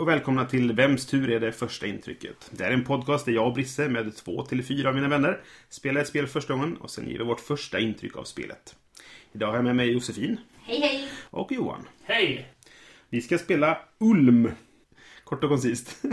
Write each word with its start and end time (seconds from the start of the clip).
Och 0.00 0.08
välkomna 0.08 0.44
till 0.44 0.72
Vems 0.72 1.06
tur 1.06 1.30
är 1.30 1.40
det 1.40 1.52
första 1.52 1.86
intrycket? 1.86 2.50
Det 2.50 2.64
är 2.64 2.70
en 2.70 2.84
podcast 2.84 3.24
där 3.24 3.32
jag 3.32 3.46
och 3.46 3.54
Brisse 3.54 3.88
med 3.88 4.16
två 4.16 4.42
till 4.42 4.64
fyra 4.64 4.88
av 4.88 4.94
mina 4.94 5.08
vänner 5.08 5.40
spelar 5.68 6.00
ett 6.00 6.08
spel 6.08 6.26
första 6.26 6.52
gången 6.52 6.76
och 6.76 6.90
sen 6.90 7.08
ger 7.08 7.18
vi 7.18 7.24
vårt 7.24 7.40
första 7.40 7.80
intryck 7.80 8.16
av 8.16 8.24
spelet. 8.24 8.76
Idag 9.32 9.46
har 9.46 9.54
jag 9.54 9.64
med 9.64 9.76
mig 9.76 9.92
Josefin 9.92 10.40
Hej 10.62 10.80
hej! 10.80 11.08
och 11.30 11.52
Johan. 11.52 11.88
Hej! 12.04 12.52
Vi 13.10 13.20
ska 13.20 13.38
spela 13.38 13.78
Ulm. 13.98 14.50
Kort 15.24 15.44
och 15.44 15.50
koncist. 15.50 15.96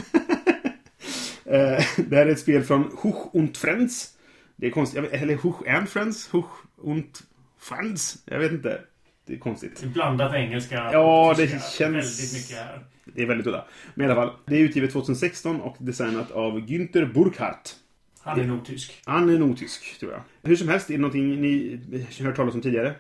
Eh, 1.50 1.84
det 1.98 2.16
här 2.16 2.26
är 2.26 2.32
ett 2.32 2.40
spel 2.40 2.64
från 2.64 2.84
Huch 2.84 3.36
und 3.36 3.58
Friends. 3.58 4.14
Det 4.56 4.68
är 4.68 4.72
konstigt. 4.72 5.04
Eller 5.12 5.36
Huch 5.36 5.68
and 5.68 5.90
Friends? 5.90 6.34
Huch 6.34 6.52
und 6.78 7.20
Friends? 7.60 8.18
Jag 8.26 8.40
vet 8.40 8.52
inte. 8.52 8.82
Det 9.28 9.34
är 9.34 9.38
konstigt. 9.38 9.84
Blandat 9.84 10.34
engelska 10.34 10.90
Ja, 10.94 11.34
det 11.38 11.48
känns- 11.48 11.82
väldigt 11.82 12.34
mycket 12.34 12.58
här. 12.66 12.80
Det 13.06 13.22
är 13.22 13.26
väldigt 13.26 13.48
udda. 13.48 13.66
Men 13.96 14.08
i 14.08 14.12
alla 14.12 14.22
fall. 14.22 14.36
Det 14.46 14.56
är 14.56 14.60
utgivet 14.60 14.92
2016 14.94 15.62
och 15.62 15.76
designat 15.80 16.32
av 16.32 16.60
Günther 16.60 17.14
Burkhardt. 17.14 17.76
Han 18.22 18.40
är 18.40 18.44
nog 18.44 18.66
tysk. 18.66 19.02
Han 19.06 19.30
är 19.30 19.38
nog 19.40 19.58
tysk, 19.58 20.00
tror 20.00 20.12
jag. 20.12 20.22
Hur 20.44 20.56
som 20.56 20.68
helst, 20.68 20.90
är 20.90 20.94
det 20.94 21.00
någonting 21.00 21.42
ni 21.42 21.80
hört 22.22 22.36
talas 22.36 22.54
om 22.56 22.62
tidigare? 22.62 22.94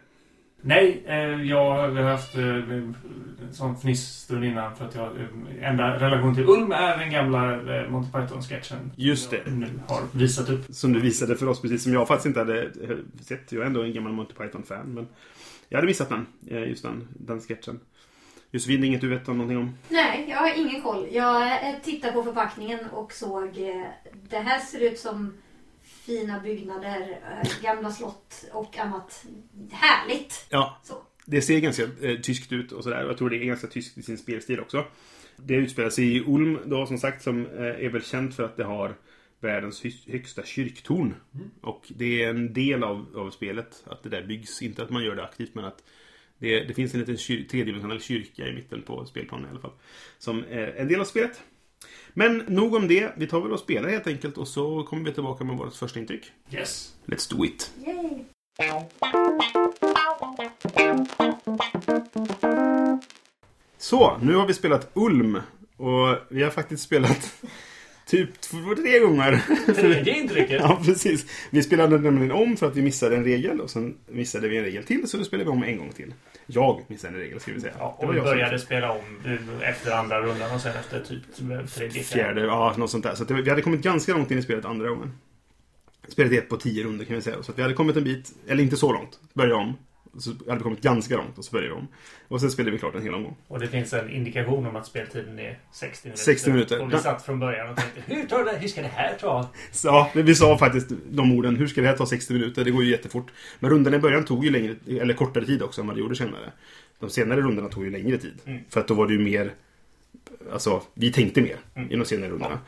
Nej, 0.61 1.03
eh, 1.07 1.15
jag 1.43 1.71
har 1.75 2.01
haft 2.03 2.35
eh, 2.35 2.43
en 2.45 2.95
sån 3.51 3.73
fnissstund 3.75 4.45
innan 4.45 4.75
för 4.75 4.85
att 4.85 4.95
jag 4.95 5.05
eh, 5.17 5.69
enda 5.69 5.99
relation 5.99 6.35
till 6.35 6.43
Ulm 6.49 6.71
är 6.71 6.97
den 6.97 7.11
gamla 7.11 7.53
eh, 7.75 7.89
Monty 7.89 8.11
Python-sketchen. 8.11 8.91
Just 8.95 9.31
det. 9.31 9.41
Jag 9.45 9.53
nu 9.53 9.67
har 9.87 10.01
visat 10.11 10.49
upp. 10.49 10.65
Som 10.69 10.93
du 10.93 10.99
visade 10.99 11.35
för 11.35 11.47
oss, 11.49 11.61
precis 11.61 11.83
som 11.83 11.93
jag 11.93 12.07
faktiskt 12.07 12.25
inte 12.25 12.39
hade 12.39 12.71
sett. 13.21 13.51
Jag 13.51 13.61
är 13.61 13.65
ändå 13.65 13.81
en 13.83 13.93
gammal 13.93 14.11
Monty 14.13 14.33
Python-fan, 14.33 14.93
men 14.93 15.07
jag 15.69 15.77
hade 15.77 15.87
missat 15.87 16.09
den. 16.09 16.25
eh, 16.47 16.69
Just 16.69 16.83
den, 16.83 17.07
den 17.13 17.39
sketchen. 17.41 17.79
Josefin, 18.51 18.83
inget 18.83 19.01
du 19.01 19.09
vet 19.09 19.27
om 19.29 19.37
någonting 19.37 19.57
om? 19.57 19.75
Nej, 19.89 20.25
jag 20.29 20.37
har 20.37 20.59
ingen 20.59 20.81
koll. 20.81 21.07
Jag 21.11 21.59
tittade 21.83 22.13
på 22.13 22.23
förpackningen 22.23 22.79
och 22.91 23.13
såg... 23.13 23.43
eh, 23.57 23.83
Det 24.29 24.37
här 24.37 24.59
ser 24.59 24.91
ut 24.91 24.99
som 24.99 25.33
fina 26.07 26.39
byggnader, 26.39 27.19
eh, 27.43 27.61
gamla 27.63 27.91
slott 27.91 28.45
och 28.51 28.77
annat 28.77 29.25
härligt. 29.71 30.45
Ja, 30.49 30.81
Så. 30.83 30.93
det 31.25 31.41
ser 31.41 31.59
ganska 31.59 31.83
eh, 32.01 32.19
tyskt 32.21 32.51
ut 32.51 32.71
och 32.71 32.83
sådär. 32.83 33.05
Jag 33.05 33.17
tror 33.17 33.29
det 33.29 33.37
är 33.37 33.45
ganska 33.45 33.67
tyskt 33.67 33.97
i 33.97 34.03
sin 34.03 34.17
spelstil 34.17 34.59
också. 34.59 34.85
Det 35.37 35.53
utspelar 35.53 35.89
sig 35.89 36.17
i 36.17 36.23
Ulm 36.27 36.59
då 36.65 36.85
som 36.85 36.97
sagt 36.97 37.23
som 37.23 37.45
eh, 37.45 37.85
är 37.85 37.89
väl 37.89 38.03
känt 38.03 38.35
för 38.35 38.43
att 38.43 38.57
det 38.57 38.63
har 38.63 38.95
världens 39.39 39.83
högsta 40.07 40.43
kyrktorn. 40.43 41.15
Och 41.61 41.85
det 41.87 42.23
är 42.23 42.29
en 42.29 42.53
del 42.53 42.83
av, 42.83 43.05
av 43.15 43.29
spelet 43.29 43.83
att 43.85 44.03
det 44.03 44.09
där 44.09 44.23
byggs. 44.23 44.61
Inte 44.61 44.83
att 44.83 44.89
man 44.89 45.03
gör 45.03 45.15
det 45.15 45.23
aktivt 45.23 45.55
men 45.55 45.65
att 45.65 45.83
det, 46.37 46.63
det 46.63 46.73
finns 46.73 46.93
en 46.93 46.99
liten 46.99 47.17
kyr, 47.17 47.43
tredimensionell 47.43 48.01
kyrka 48.01 48.47
i 48.47 48.53
mitten 48.53 48.81
på 48.81 49.05
spelplanen 49.05 49.45
i 49.45 49.49
alla 49.49 49.59
fall. 49.59 49.73
Som 50.17 50.43
är 50.49 50.67
en 50.77 50.87
del 50.87 50.99
av 51.01 51.05
spelet. 51.05 51.41
Men 52.13 52.37
nog 52.47 52.75
om 52.75 52.87
det. 52.87 53.13
Vi 53.17 53.27
tar 53.27 53.41
väl 53.41 53.51
och 53.51 53.59
spelar 53.59 53.89
helt 53.89 54.07
enkelt 54.07 54.37
och 54.37 54.47
så 54.47 54.83
kommer 54.83 55.05
vi 55.05 55.13
tillbaka 55.13 55.43
med 55.43 55.57
vårt 55.57 55.73
första 55.73 55.99
intryck. 55.99 56.31
Yes. 56.51 56.93
Let's 57.05 57.35
do 57.37 57.45
it! 57.45 57.71
Yay! 57.85 58.23
Så, 63.77 64.17
nu 64.21 64.35
har 64.35 64.47
vi 64.47 64.53
spelat 64.53 64.91
Ulm. 64.93 65.41
Och 65.77 66.17
vi 66.29 66.43
har 66.43 66.49
faktiskt 66.49 66.83
spelat 66.83 67.33
typ 68.07 68.41
två, 68.41 68.75
tre 68.75 68.99
gånger. 68.99 69.41
Tredje 69.73 70.17
intrycket. 70.17 70.61
ja, 70.61 70.81
precis. 70.85 71.25
Vi 71.49 71.63
spelade 71.63 71.97
nämligen 71.97 72.31
om 72.31 72.57
för 72.57 72.67
att 72.67 72.75
vi 72.75 72.81
missade 72.81 73.15
en 73.15 73.23
regel 73.23 73.61
och 73.61 73.69
sen 73.69 73.97
missade 74.07 74.47
vi 74.47 74.57
en 74.57 74.63
regel 74.63 74.83
till 74.83 75.07
så 75.07 75.17
då 75.17 75.23
spelade 75.23 75.49
vi 75.49 75.57
om 75.57 75.63
en 75.63 75.77
gång 75.77 75.91
till. 75.91 76.13
Jag 76.45 76.81
missade 76.87 77.13
en 77.13 77.19
regel 77.19 77.39
ska 77.39 77.53
vi 77.53 77.61
säga. 77.61 77.73
Ja, 77.79 77.97
Det 77.99 78.07
och 78.07 78.15
vi 78.15 78.21
började 78.21 78.59
spela 78.59 78.91
om 78.91 79.19
efter 79.61 79.91
andra 79.91 80.21
rundan 80.21 80.55
och 80.55 80.61
sen 80.61 80.75
efter 80.75 80.99
typ 80.99 81.35
tredje, 81.75 82.03
Fjärde, 82.03 82.41
ja, 82.41 82.75
något 82.77 82.91
sånt 82.91 83.03
där. 83.03 83.15
Så 83.15 83.23
det, 83.23 83.33
vi 83.33 83.49
hade 83.49 83.61
kommit 83.61 83.81
ganska 83.81 84.13
långt 84.13 84.31
in 84.31 84.37
i 84.37 84.41
spelet 84.41 84.65
andra 84.65 84.89
gången. 84.89 85.11
Spelet 86.07 86.31
är 86.33 86.37
ett 86.37 86.49
på 86.49 86.57
tio 86.57 86.83
runder 86.83 87.05
kan 87.05 87.15
vi 87.15 87.21
säga. 87.21 87.43
Så 87.43 87.53
vi 87.55 87.61
hade 87.61 87.73
kommit 87.73 87.97
en 87.97 88.03
bit, 88.03 88.31
eller 88.47 88.63
inte 88.63 88.77
så 88.77 88.93
långt. 88.93 89.19
Började 89.33 89.55
om. 89.55 89.77
Så 90.17 90.29
hade 90.29 90.57
vi 90.57 90.63
kommit 90.63 90.81
ganska 90.81 91.17
långt 91.17 91.37
och 91.37 91.45
så 91.45 91.51
började 91.51 91.73
vi 91.73 91.79
om. 91.79 91.87
Och 92.27 92.41
sen 92.41 92.51
spelade 92.51 92.71
vi 92.71 92.77
klart 92.77 92.95
en 92.95 93.01
hel 93.01 93.13
omgång. 93.13 93.35
Och 93.47 93.59
det 93.59 93.67
finns 93.67 93.93
en 93.93 94.09
indikation 94.09 94.65
om 94.65 94.75
att 94.75 94.85
speltiden 94.85 95.39
är 95.39 95.59
60 95.71 96.07
minuter. 96.07 96.23
60 96.23 96.51
minuter. 96.51 96.81
Och 96.81 96.93
vi 96.93 96.97
satt 96.97 97.25
från 97.25 97.39
början 97.39 97.69
och 97.69 97.77
tänkte 97.77 98.01
hur, 98.05 98.25
tar 98.27 98.43
det, 98.43 98.57
hur 98.57 98.67
ska 98.67 98.81
det 98.81 98.87
här 98.87 99.15
ta? 99.19 99.49
Så, 99.71 99.87
ja, 99.87 100.11
vi 100.13 100.35
sa 100.35 100.57
faktiskt 100.57 100.91
de 101.09 101.31
orden. 101.31 101.55
Hur 101.55 101.67
ska 101.67 101.81
det 101.81 101.87
här 101.87 101.97
ta 101.97 102.05
60 102.05 102.33
minuter? 102.33 102.63
Det 102.65 102.71
går 102.71 102.83
ju 102.83 102.91
jättefort. 102.91 103.31
Men 103.59 103.69
rundorna 103.69 103.97
i 103.97 103.99
början 103.99 104.25
tog 104.25 104.45
ju 104.45 104.51
längre, 104.51 104.75
eller 105.01 105.13
kortare 105.13 105.45
tid 105.45 105.61
också 105.61 105.81
än 105.81 105.87
vad 105.87 105.95
det 105.95 105.99
gjorde 105.99 106.15
senare. 106.15 106.51
De 106.99 107.09
senare 107.09 107.41
rundorna 107.41 107.69
tog 107.69 107.83
ju 107.85 107.91
längre 107.91 108.17
tid. 108.17 108.33
Mm. 108.45 108.59
För 108.69 108.79
att 108.79 108.87
då 108.87 108.93
var 108.93 109.07
det 109.07 109.13
ju 109.13 109.19
mer... 109.19 109.51
Alltså, 110.51 110.81
vi 110.93 111.11
tänkte 111.11 111.41
mer 111.41 111.55
Mm. 111.75 111.91
i 111.91 111.95
de 111.95 112.05
senare 112.05 112.29
rundorna. 112.29 112.59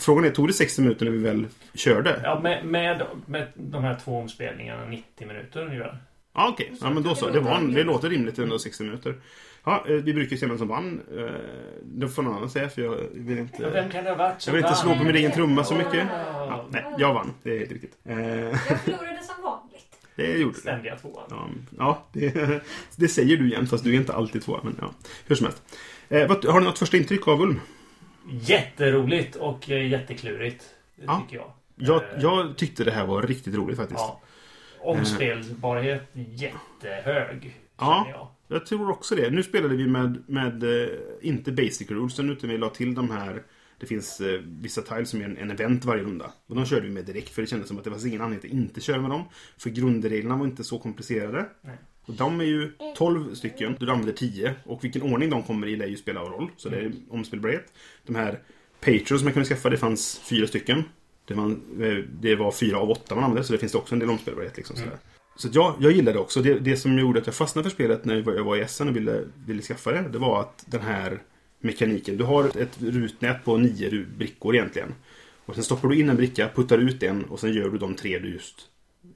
Frågan 0.00 0.24
är, 0.24 0.30
tog 0.30 0.48
det 0.48 0.52
60 0.52 0.82
minuter 0.82 1.04
när 1.04 1.12
vi 1.12 1.18
väl 1.18 1.46
körde? 1.74 2.20
Ja, 2.24 2.40
med, 2.40 2.66
med, 2.66 3.02
med 3.26 3.48
de 3.54 3.84
här 3.84 3.98
två 4.04 4.18
omspelningarna 4.18 4.86
90 4.86 5.26
minuter 5.28 5.60
ungefär. 5.66 5.98
Ja, 6.38 6.48
okej. 6.52 6.72
Ja, 6.80 6.90
men 6.90 7.02
då 7.02 7.14
så. 7.14 7.28
Det, 7.30 7.40
var, 7.40 7.60
det 7.60 7.84
låter 7.84 8.08
rimligt 8.10 8.38
ändå 8.38 8.58
60 8.58 8.82
minuter. 8.84 9.14
Ja, 9.64 9.84
eh, 9.88 9.94
vi 9.94 10.14
brukar 10.14 10.30
ju 10.30 10.36
se 10.38 10.46
vem 10.46 10.58
som 10.58 10.68
vann. 10.68 11.00
Eh, 11.16 11.24
Det 11.82 12.08
får 12.08 12.22
någon 12.22 12.34
annan 12.34 12.50
säga 12.50 12.68
för 12.68 12.82
jag 12.82 12.96
vill 13.14 13.36
Ja, 13.36 13.42
inte... 13.42 13.70
vem 13.70 13.90
kan 13.90 14.04
det 14.04 14.10
ha 14.10 14.16
varit 14.16 14.46
Jag 14.46 14.52
vill 14.54 14.62
inte 14.64 14.76
slå 14.76 14.96
på 14.96 15.04
min 15.04 15.16
egen 15.16 15.32
trumma 15.32 15.64
så 15.64 15.74
mycket. 15.74 16.06
Ja. 16.12 16.46
Ja, 16.48 16.66
nej, 16.70 16.84
jag 16.98 17.14
vann. 17.14 17.32
Det 17.42 17.54
är 17.54 17.58
helt 17.58 17.72
riktigt. 17.72 17.96
Eh, 18.04 18.18
Jag 18.18 18.60
förlorade 18.60 19.22
som 19.22 19.42
vanligt. 19.44 19.84
Det 20.16 20.38
gjorde 20.38 20.54
du. 20.54 20.60
Ständiga 20.60 20.96
tvåan. 20.96 21.24
Ja, 21.30 21.48
ja 21.78 22.02
det, 22.12 22.60
det 22.96 23.08
säger 23.08 23.36
du 23.36 23.46
igen 23.50 23.66
fast 23.66 23.84
du 23.84 23.92
är 23.92 23.96
inte 23.96 24.12
alltid 24.12 24.42
två. 24.42 24.60
Men 24.62 24.76
ja, 24.80 24.90
hur 25.26 25.34
som 25.36 25.46
helst. 25.46 25.62
Har 26.46 26.60
du 26.60 26.66
något 26.66 26.78
första 26.78 26.96
intryck 26.96 27.28
av 27.28 27.40
Ulm? 27.42 27.60
Jätteroligt 28.30 29.36
och 29.36 29.68
jätteklurigt. 29.68 30.64
Det 30.96 31.04
Ja. 31.06 31.22
tycker 31.26 31.36
jag. 31.36 31.52
Jag, 31.80 32.02
jag 32.20 32.56
tyckte 32.56 32.84
det 32.84 32.90
här 32.90 33.06
var 33.06 33.22
riktigt 33.22 33.54
roligt 33.54 33.76
faktiskt. 33.76 34.00
Ja. 34.00 34.20
Omspelbarhet 34.88 36.02
jättehög. 36.12 37.60
Ja. 37.78 38.06
jag. 38.10 38.28
Jag 38.48 38.66
tror 38.66 38.90
också 38.90 39.14
det. 39.14 39.30
Nu 39.30 39.42
spelade 39.42 39.76
vi 39.76 39.86
med, 39.86 40.22
med 40.26 40.62
eh, 40.62 40.88
inte 41.20 41.52
basic 41.52 41.90
rulesen 41.90 42.30
utan 42.30 42.50
vi 42.50 42.58
la 42.58 42.68
till 42.68 42.94
de 42.94 43.10
här 43.10 43.42
det 43.80 43.86
finns 43.86 44.20
eh, 44.20 44.40
vissa 44.44 44.82
tiles 44.82 45.10
som 45.10 45.20
är 45.20 45.24
en, 45.24 45.38
en 45.38 45.50
event 45.50 45.84
varje 45.84 46.02
runda. 46.02 46.32
Och 46.46 46.56
de 46.56 46.66
körde 46.66 46.86
vi 46.86 46.92
med 46.92 47.04
direkt 47.04 47.28
för 47.28 47.42
det 47.42 47.48
kändes 47.48 47.68
som 47.68 47.78
att 47.78 47.84
det 47.84 47.90
fanns 47.90 48.06
ingen 48.06 48.20
anledning 48.20 48.50
att 48.50 48.58
inte 48.58 48.80
köra 48.80 49.00
med 49.00 49.10
dem. 49.10 49.24
För 49.58 49.70
grundreglerna 49.70 50.36
var 50.36 50.46
inte 50.46 50.64
så 50.64 50.78
komplicerade. 50.78 51.46
Nej. 51.62 51.76
Och 52.06 52.14
de 52.14 52.40
är 52.40 52.44
ju 52.44 52.72
12 52.96 53.34
stycken. 53.34 53.76
Du 53.80 53.90
använder 53.90 54.12
10. 54.12 54.54
Och 54.64 54.84
vilken 54.84 55.02
ordning 55.02 55.30
de 55.30 55.42
kommer 55.42 55.66
i 55.66 55.76
lär 55.76 55.86
ju 55.86 55.96
spela 55.96 56.20
roll. 56.20 56.50
Så 56.56 56.68
det 56.68 56.76
är 56.76 56.92
omspelbarhet. 57.10 57.72
De 58.06 58.16
här 58.16 58.40
Patrons 58.80 59.20
som 59.20 59.26
jag 59.26 59.32
kunde 59.34 59.48
skaffa, 59.48 59.70
det 59.70 59.76
fanns 59.76 60.18
fyra 60.18 60.46
stycken. 60.46 60.84
Det 61.28 61.34
var, 61.34 61.50
eh, 61.50 62.04
det 62.20 62.34
var 62.36 62.50
fyra 62.52 62.78
av 62.78 62.90
åtta 62.90 63.14
man 63.14 63.24
använde, 63.24 63.44
så 63.44 63.52
det 63.52 63.58
finns 63.58 63.72
det 63.72 63.78
också 63.78 63.94
en 63.94 63.98
del 63.98 64.10
omspelbarhet. 64.10 64.56
Liksom, 64.56 64.76
sådär. 64.76 64.96
Så 65.36 65.48
jag, 65.52 65.74
jag 65.80 65.92
gillade 65.92 66.16
det 66.18 66.20
också. 66.20 66.42
Det, 66.42 66.58
det 66.58 66.76
som 66.76 66.98
gjorde 66.98 67.20
att 67.20 67.26
jag 67.26 67.34
fastnade 67.34 67.68
för 67.68 67.74
spelet 67.74 68.04
när 68.04 68.14
jag 68.36 68.44
var- 68.44 68.56
i 68.56 68.60
Essen 68.60 68.88
och 68.88 68.96
ville, 68.96 69.24
ville 69.46 69.62
skaffa 69.62 69.92
det, 69.92 70.04
det 70.12 70.18
var 70.18 70.40
att 70.40 70.64
den 70.66 70.80
här 70.80 71.18
mekaniken. 71.60 72.16
Du 72.16 72.24
har 72.24 72.44
ett 72.44 72.78
rutnät 72.82 73.44
på 73.44 73.56
nio 73.56 74.04
brickor 74.18 74.54
egentligen. 74.54 74.94
Och 75.46 75.54
sen 75.54 75.64
stoppar 75.64 75.88
du 75.88 76.00
in 76.00 76.08
en 76.10 76.16
bricka, 76.16 76.48
puttar 76.54 76.78
ut 76.78 77.02
en 77.02 77.24
och 77.24 77.40
sen 77.40 77.52
gör 77.52 77.68
du 77.70 77.78
de 77.78 77.94
tre 77.94 78.18
du 78.18 78.32
just... 78.32 78.56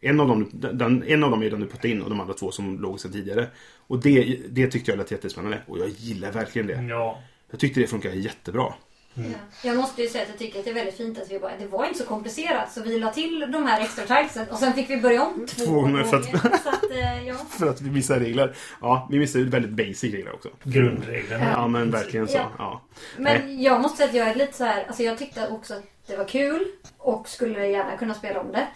En 0.01 0.21
av 0.21 0.29
dem, 0.29 0.51
den, 0.53 1.03
en 1.07 1.25
av 1.25 1.31
dem 1.31 1.43
är 1.43 1.51
den 1.51 1.61
du 1.61 1.67
puttar 1.67 1.89
in 1.89 2.03
och 2.03 2.11
de 2.11 2.21
andra 2.21 2.35
två 2.35 2.51
som 2.51 2.81
låg 2.81 3.01
sedan 3.01 3.13
tidigare. 3.13 3.47
Och 3.77 4.01
det, 4.01 4.39
det 4.51 4.67
tyckte 4.67 4.91
jag 4.91 4.99
lät 4.99 5.11
jättespännande. 5.11 5.63
Och 5.67 5.79
jag 5.79 5.89
gillar 5.89 6.33
verkligen 6.33 6.67
det. 6.67 6.83
Ja. 6.89 7.19
Jag 7.51 7.61
tyckte 7.61 7.81
det 7.81 7.87
funkar 7.87 8.11
jättebra. 8.11 8.75
Ja. 9.15 9.23
Jag 9.65 9.77
måste 9.77 10.03
ju 10.03 10.09
säga 10.09 10.23
att 10.23 10.29
jag 10.29 10.39
tycker 10.39 10.59
att 10.59 10.65
det 10.65 10.71
är 10.71 10.75
väldigt 10.75 10.97
fint 10.97 11.19
att 11.19 11.31
vi 11.31 11.39
bara, 11.39 11.53
det 11.59 11.67
var 11.67 11.85
inte 11.87 11.99
så 11.99 12.05
komplicerat 12.05 12.73
så 12.73 12.83
vi 12.83 12.99
la 12.99 13.13
till 13.13 13.41
de 13.53 13.67
här 13.67 13.81
extra 13.81 14.05
tilesen 14.17 14.47
och 14.51 14.59
sen 14.59 14.73
fick 14.73 14.91
vi 14.91 14.97
börja 14.97 15.23
om 15.23 15.47
två, 15.47 15.65
Två 15.65 15.73
gånger 15.75 16.05
för 16.05 16.17
att- 16.17 16.25
Så 16.63 16.69
att, 16.69 16.91
eh, 16.91 17.27
ja. 17.29 17.35
För 17.59 17.69
att 17.69 17.81
vi 17.81 17.91
missar 17.91 18.21
regler. 18.21 18.57
Ja, 18.81 19.09
vi 19.11 19.19
missar 19.19 19.39
ju 19.39 19.49
väldigt 19.49 19.71
basic 19.71 20.15
regler 20.15 20.35
också. 20.35 20.49
Grundreglerna. 20.65 21.51
Ja, 21.53 21.69
men 21.69 21.91
verkligen 21.91 22.29
så. 22.29 22.37
Ja. 22.37 22.51
Ja. 22.59 22.81
Men 23.17 23.63
jag 23.63 23.81
måste 23.81 23.97
säga 23.97 24.09
att 24.09 24.15
jag 24.15 24.29
är 24.29 24.35
lite 24.35 24.53
så 24.57 24.65
här, 24.65 24.85
alltså 24.87 25.03
jag 25.03 25.19
tyckte 25.19 25.49
också 25.49 25.75
att 25.75 25.83
det 26.07 26.17
var 26.17 26.25
kul 26.25 26.65
och 26.99 27.29
skulle 27.29 27.67
gärna 27.67 27.97
kunna 27.97 28.15
spela 28.15 28.41
om 28.41 28.53
det. 28.53 28.67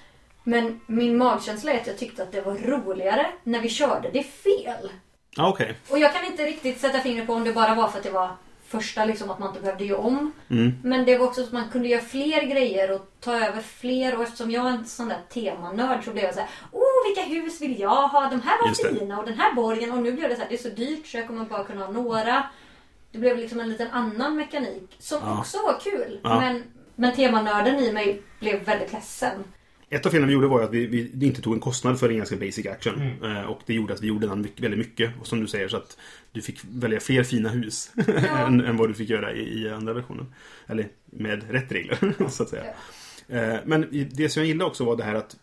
Men 0.45 0.81
min 0.87 1.17
magkänsla 1.19 1.73
är 1.73 1.81
att 1.81 1.87
jag 1.87 1.99
tyckte 1.99 2.23
att 2.23 2.33
det 2.33 2.41
var 2.41 2.55
roligare 2.55 3.27
när 3.43 3.61
vi 3.61 3.69
körde 3.69 4.11
det 4.13 4.23
fel. 4.23 4.91
Ja, 5.37 5.49
okej. 5.49 5.75
Och 5.89 5.99
jag 5.99 6.13
kan 6.15 6.25
inte 6.25 6.43
riktigt 6.47 6.81
sätta 6.81 7.01
fingret 7.01 7.27
på 7.27 7.33
om 7.33 7.45
det 7.45 7.53
bara 7.53 7.75
var 7.75 7.89
för 7.89 7.99
att 7.99 8.05
det 8.05 8.11
var 8.11 8.31
första 8.69 9.05
liksom 9.05 9.31
att 9.31 9.39
man 9.39 9.49
inte 9.49 9.61
behövde 9.61 9.85
göra 9.85 9.99
om. 10.01 10.33
Mm. 10.51 10.73
Men 10.85 11.05
det 11.05 11.19
var 11.19 11.27
också 11.27 11.41
så 11.41 11.47
att 11.47 11.53
man 11.53 11.69
kunde 11.71 11.89
göra 11.89 12.01
fler 12.03 12.43
grejer 12.43 12.91
och 12.91 13.11
ta 13.21 13.35
över 13.47 13.63
fler. 13.63 14.17
Och 14.17 14.23
eftersom 14.23 14.51
jag 14.51 14.67
är 14.67 14.71
en 14.71 14.85
sån 14.87 15.09
där 15.09 15.19
temanörd 15.29 16.05
så 16.05 16.11
blev 16.11 16.25
jag 16.25 16.35
så 16.35 16.41
här. 16.41 16.49
Oh, 16.73 17.07
vilka 17.09 17.23
hus 17.23 17.61
vill 17.61 17.81
jag 17.81 18.09
ha? 18.09 18.21
De 18.31 18.41
här 18.41 18.69
Just 18.69 18.85
var 18.85 18.91
det. 18.91 18.99
fina 18.99 19.19
och 19.19 19.25
den 19.27 19.39
här 19.39 19.55
borgen. 19.55 19.91
Och 19.93 20.03
nu 20.03 20.13
blev 20.13 20.29
det 20.29 20.35
så 20.37 20.43
här, 20.43 20.49
det 20.49 20.55
är 20.55 20.59
så 20.59 20.69
dyrt 20.69 21.07
så 21.07 21.17
jag 21.17 21.27
kommer 21.27 21.45
bara 21.45 21.65
kunna 21.65 21.87
ha 21.87 21.93
några. 21.93 22.47
Det 23.13 23.19
blev 23.19 23.39
liksom 23.39 23.61
en 23.61 23.69
liten 23.69 23.91
annan 23.91 24.37
mekanik 24.37 24.97
som 24.99 25.21
Ja. 25.25 25.39
också 25.39 25.59
var 25.59 25.81
kul. 25.81 26.21
Ja. 26.23 26.41
Men, 26.41 26.63
men 26.95 27.15
temanörden 27.17 27.79
i 27.79 27.93
mig 27.93 28.23
blev 28.41 28.65
väldigt 28.65 28.93
ledsen. 28.93 29.45
Ett 29.91 30.07
av 30.07 30.11
felen 30.11 30.29
vi 30.29 30.35
gjorde 30.35 30.47
var 30.47 30.63
att 30.63 30.73
vi, 30.73 30.87
vi 31.15 31.27
inte 31.27 31.43
tog 31.43 31.55
en 31.55 31.61
kostnad 31.61 32.01
för 32.01 32.09
en 32.09 32.17
ganska 32.17 32.37
basic 32.37 32.67
action. 32.67 32.95
Mm. 32.95 33.37
Eh, 33.37 33.43
och 33.43 33.61
det 33.67 33.75
gjorde 33.75 33.95
att 33.95 34.03
vi 34.03 34.07
gjorde 34.07 34.27
den 34.27 34.41
mycket, 34.41 34.61
väldigt 34.61 34.79
mycket. 34.79 35.11
Och 35.21 35.27
som 35.27 35.41
du 35.41 35.47
säger 35.47 35.69
så 35.69 35.77
att 35.77 35.99
du 36.33 36.43
fick 36.43 36.61
välja 36.71 37.01
fler 37.01 37.23
fina 37.23 37.49
hus 37.49 37.91
än, 38.29 38.61
än 38.61 38.77
vad 38.77 38.91
du 38.91 38.95
fick 38.95 39.11
göra 39.11 39.33
i, 39.33 39.63
i 39.63 39.71
andra 39.71 39.93
versionen. 39.93 40.27
Eller 40.67 40.89
med 41.05 41.51
rätt 41.51 41.73
regler, 41.73 42.15
så 42.29 42.43
att 42.43 42.49
säga. 42.49 42.65
Eh, 43.29 43.57
Men 43.65 44.09
det 44.13 44.29
som 44.29 44.41
jag 44.41 44.49
gillade 44.49 44.71
också 44.71 44.85
var 44.85 44.97
det 44.97 45.05
här 45.05 45.15
att 45.15 45.37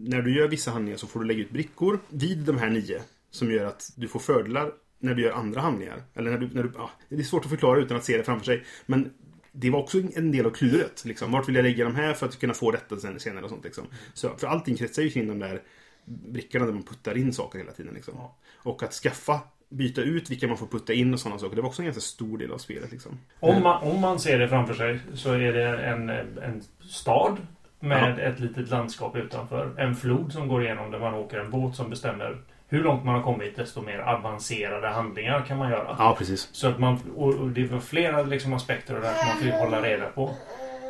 när 0.00 0.22
du 0.22 0.36
gör 0.36 0.48
vissa 0.48 0.70
handlingar 0.70 0.98
så 0.98 1.06
får 1.06 1.20
du 1.20 1.26
lägga 1.26 1.40
ut 1.40 1.50
brickor 1.50 1.98
vid 2.08 2.38
de 2.38 2.58
här 2.58 2.70
nio. 2.70 3.00
Som 3.30 3.52
gör 3.52 3.64
att 3.64 3.92
du 3.96 4.08
får 4.08 4.20
fördelar 4.20 4.70
när 4.98 5.14
du 5.14 5.22
gör 5.22 5.32
andra 5.32 5.60
handlingar. 5.60 6.02
Eller 6.14 6.30
när 6.30 6.38
du, 6.38 6.48
när 6.52 6.62
du, 6.62 6.72
ja, 6.74 6.90
det 7.08 7.16
är 7.16 7.22
svårt 7.22 7.44
att 7.44 7.50
förklara 7.50 7.80
utan 7.80 7.96
att 7.96 8.04
se 8.04 8.16
det 8.16 8.24
framför 8.24 8.46
sig. 8.46 8.64
Men 8.86 9.10
det 9.58 9.70
var 9.70 9.78
också 9.78 9.98
en 10.14 10.32
del 10.32 10.46
av 10.46 10.50
kluret. 10.50 11.04
Liksom. 11.04 11.32
Vart 11.32 11.48
vill 11.48 11.54
jag 11.54 11.62
lägga 11.62 11.84
de 11.84 11.94
här 11.94 12.14
för 12.14 12.26
att 12.26 12.40
kunna 12.40 12.54
få 12.54 12.70
detta 12.70 12.96
sen, 12.96 13.20
senare 13.20 13.44
och 13.44 13.50
sånt. 13.50 13.64
Liksom. 13.64 13.84
Så, 14.14 14.28
för 14.38 14.46
allting 14.46 14.76
kretsar 14.76 15.02
ju 15.02 15.10
kring 15.10 15.28
de 15.28 15.38
där 15.38 15.62
brickorna 16.04 16.66
där 16.66 16.72
man 16.72 16.82
puttar 16.82 17.16
in 17.16 17.32
saker 17.32 17.58
hela 17.58 17.72
tiden. 17.72 17.94
Liksom. 17.94 18.14
Ja. 18.16 18.36
Och 18.56 18.82
att 18.82 18.92
skaffa, 18.92 19.40
byta 19.68 20.00
ut 20.00 20.30
vilka 20.30 20.48
man 20.48 20.56
får 20.56 20.66
putta 20.66 20.92
in 20.92 21.14
och 21.14 21.20
sådana 21.20 21.38
saker. 21.38 21.56
Det 21.56 21.62
var 21.62 21.68
också 21.68 21.82
en 21.82 21.86
ganska 21.86 22.00
stor 22.00 22.38
del 22.38 22.52
av 22.52 22.58
spelet. 22.58 22.92
Liksom. 22.92 23.18
Om 23.40 23.62
man, 23.62 23.82
om 23.82 24.00
man 24.00 24.18
ser 24.18 24.38
det 24.38 24.48
framför 24.48 24.74
sig 24.74 25.00
så 25.14 25.32
är 25.32 25.52
det 25.52 25.78
en, 25.78 26.10
en 26.10 26.62
stad 26.80 27.36
med 27.80 28.18
ett 28.18 28.40
litet 28.40 28.70
landskap 28.70 29.16
utanför. 29.16 29.74
En 29.78 29.94
flod 29.94 30.32
som 30.32 30.48
går 30.48 30.64
igenom 30.64 30.90
där 30.90 30.98
man 30.98 31.14
åker 31.14 31.38
en 31.38 31.50
båt 31.50 31.76
som 31.76 31.90
bestämmer 31.90 32.42
hur 32.68 32.84
långt 32.84 33.04
man 33.04 33.14
har 33.14 33.22
kommit 33.22 33.56
desto 33.56 33.82
mer 33.82 33.98
avancerade 33.98 34.88
handlingar 34.88 35.40
kan 35.48 35.58
man 35.58 35.70
göra. 35.70 35.96
Ja, 35.98 36.14
precis. 36.18 36.48
Så 36.52 36.68
att 36.68 36.78
man, 36.78 36.98
och 37.16 37.34
det 37.48 37.64
var 37.64 37.80
flera 37.80 38.22
liksom 38.22 38.52
aspekter 38.52 38.94
av 38.94 39.00
det 39.00 39.06
här 39.08 39.14
som 39.18 39.28
man 39.28 39.36
fick 39.38 39.54
hålla 39.54 39.82
reda 39.82 40.06
på. 40.06 40.30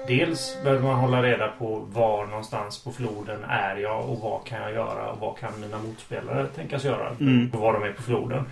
Dels 0.09 0.59
behöver 0.65 0.83
man 0.83 0.95
hålla 0.95 1.23
reda 1.23 1.49
på 1.49 1.79
var 1.79 2.27
någonstans 2.27 2.85
på 2.85 2.93
floden 2.93 3.45
är 3.49 3.77
jag 3.77 4.09
och 4.11 4.21
vad 4.21 4.45
kan 4.45 4.63
jag 4.63 4.73
göra 4.73 5.11
och 5.11 5.19
vad 5.21 5.39
kan 5.39 5.61
mina 5.61 5.79
motspelare 5.79 6.47
tänkas 6.47 6.85
göra 6.85 7.11
Mm. 7.21 7.51
och 7.55 7.61
var 7.61 7.73
de 7.73 7.83
är 7.83 7.93
på 7.93 8.03
floden. 8.03 8.45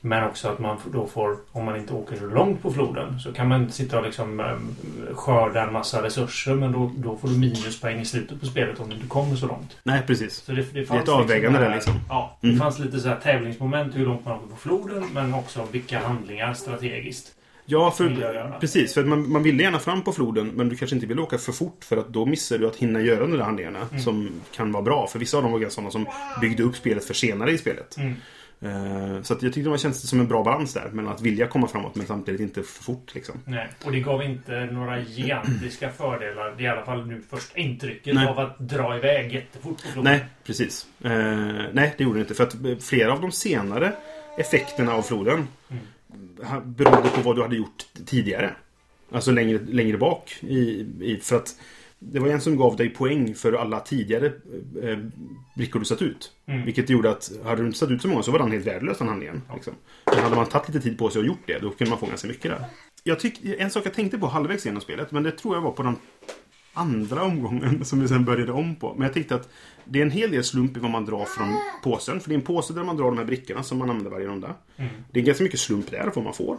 Men 0.00 0.24
också 0.24 0.48
att 0.48 0.58
man 0.58 0.76
då 0.92 1.06
får, 1.06 1.36
om 1.52 1.64
man 1.64 1.76
inte 1.76 1.92
åker 1.94 2.16
så 2.16 2.26
långt 2.26 2.62
på 2.62 2.72
floden, 2.72 3.20
så 3.20 3.32
kan 3.32 3.48
man 3.48 3.70
sitta 3.72 3.98
och 3.98 4.04
liksom 4.04 4.40
eh, 4.40 4.46
skörda 5.14 5.62
en 5.66 5.72
massa 5.72 6.02
resurser 6.02 6.54
men 6.54 6.72
då, 6.72 6.92
då 6.96 7.16
får 7.16 7.28
du 7.28 7.38
minuspoäng 7.38 8.00
i 8.00 8.04
slutet 8.04 8.40
på 8.40 8.46
spelet 8.46 8.80
om 8.80 8.88
du 8.88 8.94
inte 8.94 9.08
kommer 9.08 9.36
så 9.36 9.46
långt. 9.46 9.76
Nej, 9.82 10.02
precis. 10.06 10.34
Så 10.34 10.52
det, 10.52 10.72
det, 10.72 10.80
ett 10.80 10.88
fanns 10.88 11.08
avvägande 11.08 11.58
det 11.58 11.64
där, 11.64 11.74
liksom. 11.74 11.94
Ja, 12.08 12.38
det 12.40 12.46
Mm. 12.48 12.60
fanns 12.60 12.78
lite 12.78 13.00
så 13.00 13.08
här 13.08 13.16
tävlingsmoment 13.16 13.96
hur 13.96 14.06
långt 14.06 14.24
man 14.24 14.34
åker 14.36 14.46
på 14.48 14.56
floden 14.56 15.04
men 15.12 15.34
också 15.34 15.66
vilka 15.72 15.98
handlingar 15.98 16.54
strategiskt. 16.54 17.34
Ja, 17.70 17.90
för, 17.90 18.58
precis. 18.60 18.94
För 18.94 19.00
att 19.00 19.06
man, 19.06 19.32
man 19.32 19.42
ville 19.42 19.62
gärna 19.62 19.78
fram 19.78 20.02
på 20.02 20.12
floden, 20.12 20.50
men 20.54 20.68
du 20.68 20.76
kanske 20.76 20.94
inte 20.96 21.06
vill 21.06 21.18
åka 21.20 21.38
för 21.38 21.52
fort 21.52 21.84
för 21.84 21.96
att 21.96 22.08
då 22.08 22.26
missar 22.26 22.58
du 22.58 22.66
att 22.66 22.76
hinna 22.76 23.00
göra 23.00 23.20
de 23.20 23.30
där 23.32 23.38
handlingarna 23.38 23.78
Mm. 23.90 24.02
som 24.02 24.30
kan 24.56 24.72
vara 24.72 24.82
bra. 24.82 25.06
För 25.06 25.18
vissa 25.18 25.36
av 25.36 25.42
dem 25.42 25.52
var 25.52 25.68
sådana 25.68 25.90
som 25.90 26.06
byggde 26.40 26.62
upp 26.62 26.76
spelet 26.76 27.04
för 27.04 27.14
senare 27.14 27.50
i 27.52 27.58
spelet. 27.58 27.96
Mm. 27.96 28.14
Eh, 28.60 29.22
så 29.22 29.32
jag 29.32 29.40
tyckte 29.40 29.70
det 29.70 29.78
känns 29.78 30.08
som 30.08 30.20
en 30.20 30.28
bra 30.28 30.44
balans 30.44 30.74
där, 30.74 30.90
mellan 30.90 31.12
att 31.12 31.20
vilja 31.20 31.46
komma 31.46 31.68
framåt 31.68 31.94
men 31.94 32.06
samtidigt 32.06 32.40
inte 32.40 32.62
för 32.62 32.82
fort. 32.84 33.14
Liksom. 33.14 33.34
Nej, 33.44 33.68
och 33.84 33.92
det 33.92 34.00
gav 34.00 34.22
inte 34.22 34.64
några 34.64 35.00
gigantiska 35.00 35.90
fördelar. 35.96 36.60
I 36.62 36.66
alla 36.66 36.84
fall 36.84 37.06
nu 37.06 37.22
första 37.30 37.58
intrycket 37.58 38.14
Nej. 38.14 38.26
av 38.26 38.38
att 38.38 38.58
dra 38.58 38.96
iväg 38.96 39.32
jättefort 39.34 39.82
på 39.82 39.88
floden. 39.88 40.12
Nej, 40.12 40.24
precis. 40.44 40.86
Eh, 41.04 41.10
nej, 41.72 41.94
det 41.98 42.04
gjorde 42.04 42.18
det 42.18 42.20
inte. 42.20 42.34
För 42.34 42.44
att 42.44 42.82
flera 42.84 43.12
av 43.12 43.20
de 43.20 43.32
senare 43.32 43.92
effekterna 44.38 44.92
av 44.94 45.02
floden 45.02 45.46
Mm. 45.70 46.72
berodde 46.72 47.08
på 47.08 47.20
vad 47.20 47.36
du 47.36 47.42
hade 47.42 47.56
gjort 47.56 47.86
tidigare. 48.06 48.50
Alltså 49.12 49.30
längre, 49.30 49.58
längre 49.68 49.96
bak. 49.98 50.36
I, 50.40 50.86
i, 51.00 51.20
för 51.22 51.36
att 51.36 51.56
det 51.98 52.18
var 52.18 52.28
en 52.28 52.40
som 52.40 52.56
gav 52.56 52.76
dig 52.76 52.88
poäng 52.88 53.34
för 53.34 53.52
alla 53.52 53.80
tidigare 53.80 54.26
eh, 54.82 54.98
brickor 55.56 55.78
du 55.78 55.84
satt 55.84 56.02
ut. 56.02 56.32
Mm. 56.46 56.64
Vilket 56.64 56.90
gjorde 56.90 57.10
att 57.10 57.30
hade 57.44 57.62
du 57.62 57.66
inte 57.66 57.78
satt 57.78 57.90
ut 57.90 58.02
så 58.02 58.08
många 58.08 58.22
så 58.22 58.30
var 58.30 58.38
den 58.38 58.52
helt 58.52 58.66
värdelös 58.66 58.98
den 58.98 59.08
handlingen. 59.08 59.42
Liksom. 59.54 59.74
Men 60.04 60.18
hade 60.18 60.36
man 60.36 60.46
tagit 60.46 60.68
lite 60.68 60.80
tid 60.80 60.98
på 60.98 61.10
sig 61.10 61.20
och 61.20 61.26
gjort 61.26 61.46
det, 61.46 61.58
då 61.58 61.70
kunde 61.70 61.90
man 61.90 61.98
få 61.98 62.06
ganska 62.06 62.28
mycket 62.28 62.50
där. 62.50 62.64
Jag 63.04 63.20
tyck, 63.20 63.40
en 63.44 63.70
sak 63.70 63.86
jag 63.86 63.94
tänkte 63.94 64.18
på 64.18 64.26
halvvägs 64.26 64.66
genom 64.66 64.80
spelet, 64.80 65.10
men 65.10 65.22
det 65.22 65.30
tror 65.30 65.54
jag 65.54 65.62
var 65.62 65.70
på 65.70 65.82
den 65.82 65.96
andra 66.72 67.22
omgången 67.22 67.84
som 67.84 68.00
vi 68.00 68.08
sen 68.08 68.24
började 68.24 68.52
om 68.52 68.76
på. 68.76 68.94
Men 68.94 69.02
jag 69.02 69.12
tänkte 69.14 69.34
att 69.34 69.48
det 69.84 69.98
är 69.98 70.02
en 70.02 70.10
hel 70.10 70.30
del 70.30 70.44
slump 70.44 70.76
i 70.76 70.80
vad 70.80 70.90
man 70.90 71.04
drar 71.04 71.24
från 71.24 71.56
påsen. 71.82 72.20
För 72.20 72.28
det 72.28 72.34
är 72.34 72.38
en 72.38 72.44
påse 72.44 72.72
där 72.72 72.84
man 72.84 72.96
drar 72.96 73.04
de 73.04 73.18
här 73.18 73.24
brickorna 73.24 73.62
som 73.62 73.78
man 73.78 73.90
använder 73.90 74.10
varje 74.10 74.26
runda. 74.26 74.54
Mm. 74.76 74.90
Det 75.10 75.20
är 75.20 75.24
ganska 75.24 75.44
mycket 75.44 75.60
slump 75.60 75.90
där, 75.90 76.12
vad 76.14 76.24
man 76.24 76.34
får. 76.34 76.58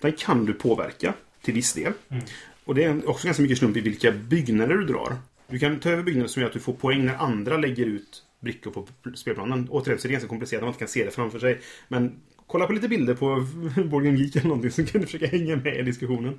Den 0.00 0.12
kan 0.12 0.44
du 0.44 0.52
påverka 0.52 1.14
till 1.42 1.54
viss 1.54 1.72
del. 1.72 1.92
Mm. 2.08 2.24
Och 2.64 2.74
det 2.74 2.84
är 2.84 3.08
också 3.08 3.26
ganska 3.26 3.42
mycket 3.42 3.58
slump 3.58 3.76
i 3.76 3.80
vilka 3.80 4.12
byggnader 4.12 4.74
du 4.74 4.84
drar. 4.84 5.16
Du 5.48 5.58
kan 5.58 5.80
ta 5.80 5.90
över 5.90 6.02
byggnader 6.02 6.28
som 6.28 6.42
gör 6.42 6.48
att 6.48 6.52
du 6.54 6.60
får 6.60 6.72
poäng 6.72 7.04
när 7.04 7.16
andra 7.16 7.56
lägger 7.56 7.86
ut 7.86 8.22
brickor 8.40 8.70
på 8.70 8.86
spelplanen. 9.14 9.68
Återigen 9.70 9.98
så 9.98 10.06
är 10.06 10.08
det 10.08 10.12
ganska 10.12 10.28
komplicerat, 10.28 10.62
man 10.62 10.68
inte 10.68 10.78
kan 10.78 10.88
se 10.88 11.04
det 11.04 11.10
framför 11.10 11.38
sig. 11.38 11.60
Men 11.88 12.20
kolla 12.46 12.66
på 12.66 12.72
lite 12.72 12.88
bilder 12.88 13.14
på 13.14 13.46
Borgen 13.84 14.16
Geek 14.16 14.36
eller 14.36 14.48
någonting 14.48 14.70
så 14.70 14.86
kan 14.86 15.00
du 15.00 15.06
försöka 15.06 15.26
hänga 15.26 15.56
med 15.56 15.76
i 15.76 15.82
diskussionen. 15.82 16.38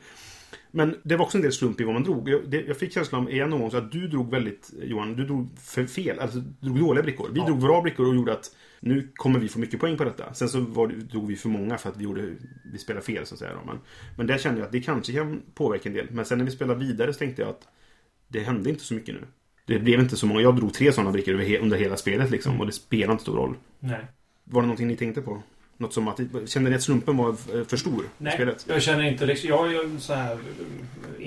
Men 0.72 0.96
det 1.04 1.16
var 1.16 1.26
också 1.26 1.38
en 1.38 1.42
del 1.42 1.52
slump 1.52 1.82
i 1.82 1.84
vad 1.84 1.94
man 1.94 2.04
drog. 2.04 2.30
Jag, 2.30 2.50
det, 2.50 2.62
jag 2.62 2.78
fick 2.78 2.94
känslan 2.94 3.24
av, 3.24 3.32
igen 3.32 3.50
någon 3.50 3.60
gång, 3.60 3.72
så 3.72 3.78
att 3.78 3.92
du 3.92 4.08
drog 4.08 4.32
väldigt, 4.32 4.72
Johan, 4.84 5.16
du 5.16 5.26
drog 5.26 5.50
för 5.60 5.86
fel. 5.86 6.20
Alltså, 6.20 6.40
du 6.40 6.70
drog 6.70 6.80
dåliga 6.80 7.04
brickor. 7.04 7.30
Vi 7.34 7.40
Ja. 7.40 7.46
drog 7.46 7.60
bra 7.60 7.82
brickor 7.82 8.08
och 8.08 8.16
gjorde 8.16 8.34
att 8.34 8.56
nu 8.80 9.12
kommer 9.16 9.40
vi 9.40 9.48
få 9.48 9.60
mycket 9.60 9.80
poäng 9.80 9.98
på 9.98 10.04
detta. 10.04 10.34
Sen 10.34 10.50
så 10.50 10.60
var, 10.60 10.88
drog 10.88 11.28
vi 11.28 11.36
för 11.36 11.50
många 11.50 11.78
för 11.78 11.90
att 11.90 11.98
vi, 11.98 12.04
gjorde, 12.04 12.30
vi 12.72 12.78
spelade 12.78 13.06
fel 13.06 13.26
så 13.26 13.36
att 13.36 13.40
säga. 13.40 13.52
Men, 13.66 13.80
men 14.18 14.28
där 14.28 14.38
kände 14.38 14.60
jag 14.60 14.66
att 14.66 14.72
det 14.72 14.82
kanske 14.82 15.14
kan 15.14 15.42
påverka 15.54 15.90
en 15.90 15.96
del. 15.96 16.08
Men 16.12 16.26
sen 16.26 16.38
när 16.38 16.46
vi 16.46 16.52
spelade 16.52 16.80
vidare 16.80 17.14
så 17.14 17.20
tänkte 17.20 17.42
jag 17.42 17.50
att 17.50 17.68
det 18.28 18.40
hände 18.40 18.70
inte 18.70 18.84
så 18.84 18.94
mycket 18.94 19.16
nu. 19.16 19.22
Det 19.66 19.80
blev 19.80 20.00
inte 20.00 20.16
så 20.18 20.26
många. 20.26 20.42
Jag 20.42 20.56
drog 20.56 20.74
tre 20.74 20.92
sådana 20.94 21.12
brickor 21.12 21.34
under 21.62 21.78
hela 21.78 21.98
spelet 21.98 22.32
liksom. 22.32 22.60
Och 22.60 22.66
det 22.66 22.72
spelar 22.72 23.12
inte 23.12 23.24
stor 23.24 23.36
roll. 23.36 23.56
Nej. 23.80 24.06
Var 24.44 24.62
det 24.62 24.68
någonting 24.68 24.88
ni 24.88 24.96
tänkte 24.96 25.22
på? 25.22 25.44
Något 25.82 25.94
som 25.94 26.08
att, 26.08 26.20
kände 26.50 26.70
ni 26.70 26.76
att 26.76 26.82
slumpen 26.82 27.18
var 27.18 27.34
för 27.66 27.78
stor 27.78 28.04
Nej, 28.18 28.34
spelet? 28.34 28.66
jag 28.70 28.82
känner 28.82 29.04
inte 29.04 29.26
liksom... 29.26 29.50
Jag 29.50 29.74
är 29.74 30.00
så 30.00 30.14
här... 30.14 30.32
eh, 30.32 30.38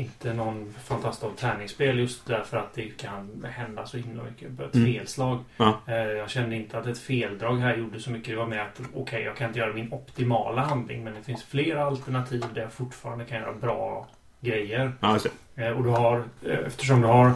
Inte 0.00 0.32
någon 0.34 0.74
fantast 0.84 1.22
av 1.24 1.30
tärningsspel 1.36 1.98
just 1.98 2.26
därför 2.26 2.56
att 2.56 2.74
det 2.74 2.88
kan 2.96 3.44
hända 3.50 3.86
så 3.86 3.96
himla 3.96 4.22
mycket. 4.24 4.60
Ett 4.60 4.74
Mm. 4.74 4.92
felslag. 4.92 5.38
Ja. 5.56 5.80
Eh, 5.86 5.94
Jag 5.94 6.30
kände 6.30 6.56
inte 6.56 6.78
att 6.78 6.86
ett 6.86 6.98
feldrag 6.98 7.56
här 7.56 7.76
gjorde 7.76 8.00
så 8.00 8.10
mycket. 8.10 8.28
Det 8.28 8.36
var 8.36 8.46
mer 8.46 8.60
att 8.60 8.80
okej, 8.94 9.22
jag 9.22 9.36
kan 9.36 9.46
inte 9.48 9.58
göra 9.58 9.72
min 9.72 9.92
optimala 9.92 10.62
handling 10.62 11.04
men 11.04 11.14
det 11.14 11.22
finns 11.22 11.42
flera 11.44 11.84
alternativ 11.84 12.44
där 12.54 12.62
jag 12.62 12.72
fortfarande 12.72 13.24
kan 13.24 13.38
göra 13.40 13.52
bra 13.52 14.08
grejer. 14.40 14.92
Ja. 15.00 15.18
Eh, 15.56 15.68
Och 15.68 15.82
du 15.84 15.88
har, 15.90 16.24
eftersom 16.66 17.00
du 17.00 17.06
har 17.06 17.32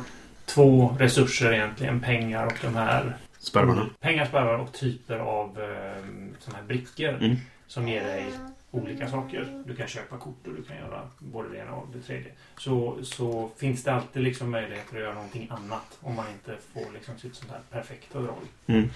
två 0.49 0.97
resurser 0.99 1.53
egentligen, 1.53 2.01
pengar 2.01 2.47
och 2.47 2.59
de 2.63 2.75
här 2.77 3.17
Spermarna. 3.39 3.87
Pengar, 4.01 4.27
sparvar 4.27 4.59
och 4.59 4.73
typer 4.73 5.19
av 5.19 5.49
eh, 5.61 6.05
sådana 6.39 6.59
här 6.59 6.67
brickor 6.67 7.09
Mm. 7.09 7.37
som 7.67 7.89
ger 7.89 8.05
dig 8.05 8.27
olika 8.71 9.09
saker. 9.09 9.63
Du 9.67 9.77
kan 9.77 9.87
köpa 9.89 10.17
kort 10.19 10.47
och 10.47 10.55
du 10.55 10.63
kan 10.63 10.77
göra 10.77 11.09
både 11.19 11.49
det 11.49 11.59
ena 11.59 11.73
och 11.73 11.89
det 11.93 12.01
tredje. 12.01 12.33
Så, 12.59 12.99
så 13.03 13.51
finns 13.57 13.85
det 13.85 13.93
alltid 13.95 14.23
liksom 14.23 14.51
möjligheter 14.51 14.97
att 14.97 15.03
göra 15.03 15.15
någonting 15.15 15.49
annat 15.51 15.99
om 16.01 16.15
man 16.17 16.27
inte 16.29 16.57
får 16.75 16.93
liksom 16.95 17.19
sitt 17.19 17.35
sånt 17.37 17.51
här 17.51 17.61
perfekta 17.71 18.21
drag. 18.21 18.43
Mm. 18.67 18.91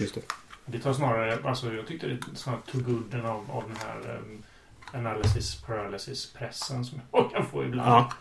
Just 0.00 0.14
det. 0.14 0.20
Det 0.66 0.78
tar 0.78 0.92
snarare, 0.92 1.38
alltså 1.48 1.72
jag 1.74 1.86
tyckte 1.86 2.06
det 2.06 2.18
snarare 2.34 2.60
tog 2.72 2.88
udden 2.88 3.26
av, 3.26 3.50
av 3.50 3.64
den 3.68 3.76
här 3.76 4.16
um, 4.16 4.42
analysis 4.92 5.54
paralysis 5.66 6.32
pressen 6.32 6.84
som 6.84 7.00
jag 7.12 7.30
kan 7.34 7.46
få 7.46 7.64
ibland. 7.64 7.88
Ja. 7.90 8.12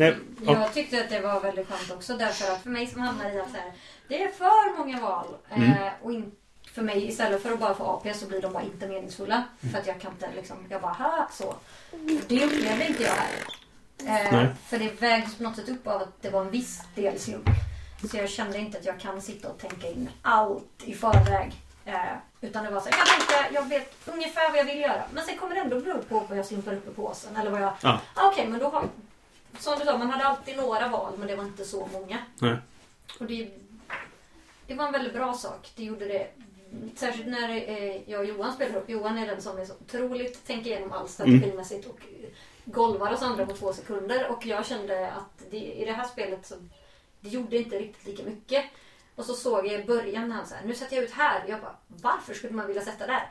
Nej, 0.00 0.16
ja. 0.46 0.52
Jag 0.52 0.74
tyckte 0.74 1.00
att 1.00 1.10
det 1.10 1.20
var 1.20 1.40
väldigt 1.40 1.68
skönt 1.68 1.90
också 1.90 2.16
därför 2.16 2.52
att 2.52 2.62
för 2.62 2.70
mig 2.70 2.86
som 2.86 3.00
hamnar 3.00 3.30
i 3.30 3.40
att 3.40 3.50
så 3.50 3.56
här, 3.56 3.72
det 4.08 4.22
är 4.22 4.28
för 4.28 4.78
många 4.78 5.00
val. 5.00 5.26
Mm. 5.50 5.70
Eh, 5.70 5.92
och 6.02 6.12
in, 6.12 6.32
för 6.72 6.82
mig 6.82 7.08
istället 7.08 7.42
för 7.42 7.52
att 7.52 7.60
bara 7.60 7.74
få 7.74 7.84
AP 7.84 8.14
så 8.14 8.26
blir 8.26 8.42
de 8.42 8.52
bara 8.52 8.62
inte 8.62 8.86
meningsfulla. 8.86 9.44
För 9.72 9.78
att 9.78 9.86
jag 9.86 10.00
kan 10.00 10.12
inte 10.12 10.28
liksom, 10.36 10.56
jag 10.68 10.82
bara 10.82 10.92
ha 10.92 11.28
så. 11.32 11.54
Det 12.28 12.44
upplevde 12.44 12.86
inte 12.86 13.02
jag 13.02 13.12
här. 13.12 14.42
Eh, 14.42 14.48
för 14.66 14.78
det 14.78 15.00
vägs 15.00 15.34
på 15.34 15.42
något 15.42 15.56
sätt 15.56 15.68
upp 15.68 15.86
av 15.86 16.02
att 16.02 16.22
det 16.22 16.30
var 16.30 16.40
en 16.40 16.50
viss 16.50 16.82
del 16.94 17.18
slump. 17.18 17.50
Så 18.10 18.16
jag 18.16 18.30
kände 18.30 18.58
inte 18.58 18.78
att 18.78 18.84
jag 18.84 19.00
kan 19.00 19.22
sitta 19.22 19.48
och 19.48 19.58
tänka 19.58 19.88
in 19.88 20.08
allt 20.22 20.82
i 20.84 20.94
förväg. 20.94 21.52
Eh, 21.84 21.94
utan 22.40 22.64
det 22.64 22.70
var 22.70 22.80
så 22.80 22.88
här, 22.90 22.98
jag, 22.98 23.06
tänkte, 23.06 23.54
jag 23.54 23.68
vet 23.68 24.08
ungefär 24.08 24.50
vad 24.50 24.58
jag 24.58 24.64
vill 24.64 24.80
göra. 24.80 25.02
Men 25.12 25.24
sen 25.24 25.38
kommer 25.38 25.54
det 25.54 25.60
ändå 25.60 25.80
bero 25.80 26.02
på 26.02 26.20
vad 26.28 26.38
jag 26.38 26.46
slumpar 26.46 26.72
upp 26.72 26.88
i 26.88 26.94
påsen. 26.94 27.36
Eller 27.36 27.50
vad 27.50 27.62
jag... 27.62 27.72
Ja. 27.80 28.00
Ah, 28.14 28.28
Okej, 28.28 28.48
men 28.48 28.60
då 28.60 28.68
har... 28.68 28.84
Som 29.58 29.78
du 29.78 29.84
sa, 29.84 29.98
man 29.98 30.10
hade 30.10 30.24
alltid 30.24 30.56
några 30.56 30.88
val 30.88 31.12
men 31.18 31.28
det 31.28 31.36
var 31.36 31.44
inte 31.44 31.64
så 31.64 31.88
många. 31.92 32.18
Nej. 32.38 32.56
Och 33.20 33.26
det, 33.26 33.50
det 34.66 34.74
var 34.74 34.86
en 34.86 34.92
väldigt 34.92 35.12
bra 35.12 35.34
sak. 35.34 35.72
Det 35.76 35.84
gjorde 35.84 36.04
det 36.04 36.30
särskilt 36.94 37.28
när 37.28 37.48
eh, 37.48 38.10
jag 38.10 38.20
och 38.20 38.26
Johan 38.26 38.52
spelar 38.52 38.76
upp. 38.76 38.90
Johan 38.90 39.18
är 39.18 39.26
den 39.26 39.42
som 39.42 39.58
är 39.58 39.64
så 39.64 39.74
otroligt 39.74 40.46
tänker 40.46 40.70
igenom 40.70 40.92
allt 40.92 41.10
strategimässigt 41.10 41.86
och 41.86 41.98
eh, 42.00 42.30
golvar 42.64 43.12
oss 43.12 43.22
andra 43.22 43.46
på 43.46 43.52
två 43.56 43.72
sekunder. 43.72 44.28
Och 44.30 44.46
jag 44.46 44.66
kände 44.66 45.10
att 45.10 45.50
det, 45.50 45.56
i 45.56 45.84
det 45.84 45.92
här 45.92 46.04
spelet 46.04 46.46
så 46.46 46.54
det 47.20 47.28
gjorde 47.28 47.56
inte 47.56 47.78
riktigt 47.78 48.06
lika 48.06 48.22
mycket. 48.22 48.64
Och 49.14 49.24
så 49.24 49.34
såg 49.34 49.66
jag 49.66 49.80
i 49.80 49.84
början 49.84 50.28
när 50.28 50.36
han 50.36 50.46
så 50.46 50.54
här, 50.54 50.64
nu 50.64 50.74
sätter 50.74 50.96
jag 50.96 51.04
ut 51.04 51.12
här. 51.12 51.44
Jag 51.48 51.60
bara, 51.60 51.76
varför 51.86 52.34
skulle 52.34 52.52
man 52.52 52.66
vilja 52.66 52.82
sätta 52.82 53.06
där? 53.06 53.28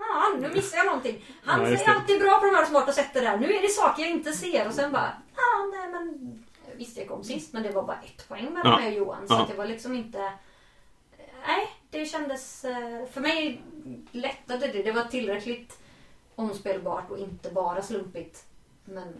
Fan, 0.00 0.40
nu 0.40 0.48
missar 0.54 0.76
jag 0.78 0.86
någonting. 0.86 1.24
Han 1.44 1.60
Ja, 1.70 1.76
säger 1.78 1.90
alltid 1.90 2.20
bra 2.20 2.38
på 2.38 2.46
de 2.46 2.54
här 2.54 2.64
smarta 2.64 2.92
sätten 2.92 3.24
där. 3.24 3.36
Nu 3.38 3.52
är 3.54 3.62
det 3.62 3.68
saker 3.68 4.02
jag 4.02 4.10
inte 4.10 4.32
ser. 4.32 4.66
Och 4.66 4.74
sen 4.74 4.92
bara, 4.92 5.12
ja 5.36 5.70
nej 5.76 5.88
men 5.92 6.38
Visst 6.76 6.96
jag 6.98 7.08
kom 7.08 7.24
sist 7.24 7.52
men 7.52 7.62
det 7.62 7.70
var 7.70 7.82
bara 7.82 7.98
ett 8.04 8.28
poäng 8.28 8.44
mellan 8.44 8.72
Ja. 8.72 8.78
mig 8.78 8.88
och 8.88 8.96
Johan. 9.06 9.28
Så 9.28 9.34
Ja. 9.34 9.46
det 9.50 9.54
var 9.54 9.66
liksom 9.66 9.94
inte... 9.94 10.32
Nej, 11.46 11.68
det 11.90 12.04
kändes... 12.06 12.64
eh, 12.64 13.06
För 13.12 13.20
mig 13.20 13.62
lättade 14.10 14.66
det. 14.66 14.82
Det 14.82 14.92
var 14.92 15.04
tillräckligt 15.04 15.78
omspelbart 16.34 17.10
och 17.10 17.18
inte 17.18 17.50
bara 17.50 17.82
slumpigt. 17.82 18.44
Men 18.84 19.14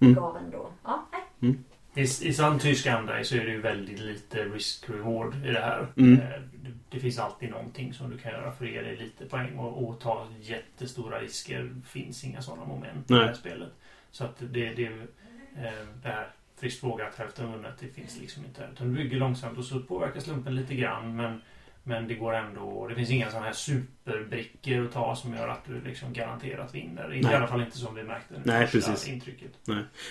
Mm. 0.00 0.14
gav 0.14 0.36
ändå... 0.36 0.70
Ja, 0.84 1.04
nej. 1.12 1.54
I, 1.94 2.00
I 2.02 2.32
sann 2.32 2.58
tysk 2.58 2.86
anda 2.86 3.24
så 3.24 3.36
är 3.36 3.44
det 3.44 3.50
ju 3.50 3.60
väldigt 3.60 4.00
lite 4.00 4.44
risk-reward 4.44 5.46
i 5.46 5.50
det 5.52 5.60
här. 5.60 5.86
Mm. 5.96 6.20
Eh, 6.20 6.28
Det, 6.62 6.70
det 6.90 7.00
finns 7.00 7.18
alltid 7.18 7.50
någonting 7.50 7.94
som 7.94 8.10
du 8.10 8.18
kan 8.18 8.32
göra 8.32 8.52
för 8.52 8.64
att 8.64 8.70
ge 8.70 8.82
dig 8.82 8.96
lite 8.96 9.24
poäng 9.26 9.58
och, 9.58 9.88
och 9.88 10.00
ta 10.00 10.28
jättestora 10.40 11.20
risker. 11.20 11.74
Finns 11.86 12.24
inga 12.24 12.42
sådana 12.42 12.64
moment 12.64 13.10
i 13.10 13.12
Nej. 13.12 13.20
det 13.20 13.26
här 13.26 13.34
spelet. 13.34 13.68
Så 14.10 14.24
att 14.24 14.36
det, 14.38 14.74
det, 14.74 14.86
eh, 14.86 15.86
det 16.02 16.08
här 16.08 16.28
friskt 16.56 16.82
vågat 16.82 17.14
hälften 17.18 17.52
vunnet, 17.52 17.74
det 17.80 17.88
finns 17.88 18.20
liksom 18.20 18.44
inte. 18.44 18.68
Utan 18.72 18.88
du 18.88 18.94
bygger 18.96 19.16
långsamt 19.16 19.58
och 19.58 19.64
så 19.64 19.80
påverkar 19.80 20.20
slumpen 20.20 20.54
lite 20.54 20.74
grann 20.74 21.16
men 21.16 21.40
men 21.84 22.08
det 22.08 22.14
går 22.14 22.34
ändå... 22.34 22.86
Det 22.88 22.94
finns 22.94 23.10
inga 23.10 23.30
sådana 23.30 23.46
här 23.46 23.52
superbrickor 23.52 24.84
att 24.84 24.92
ta 24.92 25.16
som 25.16 25.34
gör 25.34 25.48
att 25.48 25.64
du 25.66 25.80
liksom 25.80 26.12
garanterat 26.12 26.74
vinner. 26.74 27.08
Nej. 27.08 27.32
I 27.32 27.34
alla 27.34 27.46
fall 27.46 27.60
inte 27.60 27.78
som 27.78 27.94
vi 27.94 28.02
märkte 28.02 28.34
Nej, 28.44 28.66
första 28.66 28.90
precis. 28.90 29.08
intrycket. 29.08 29.50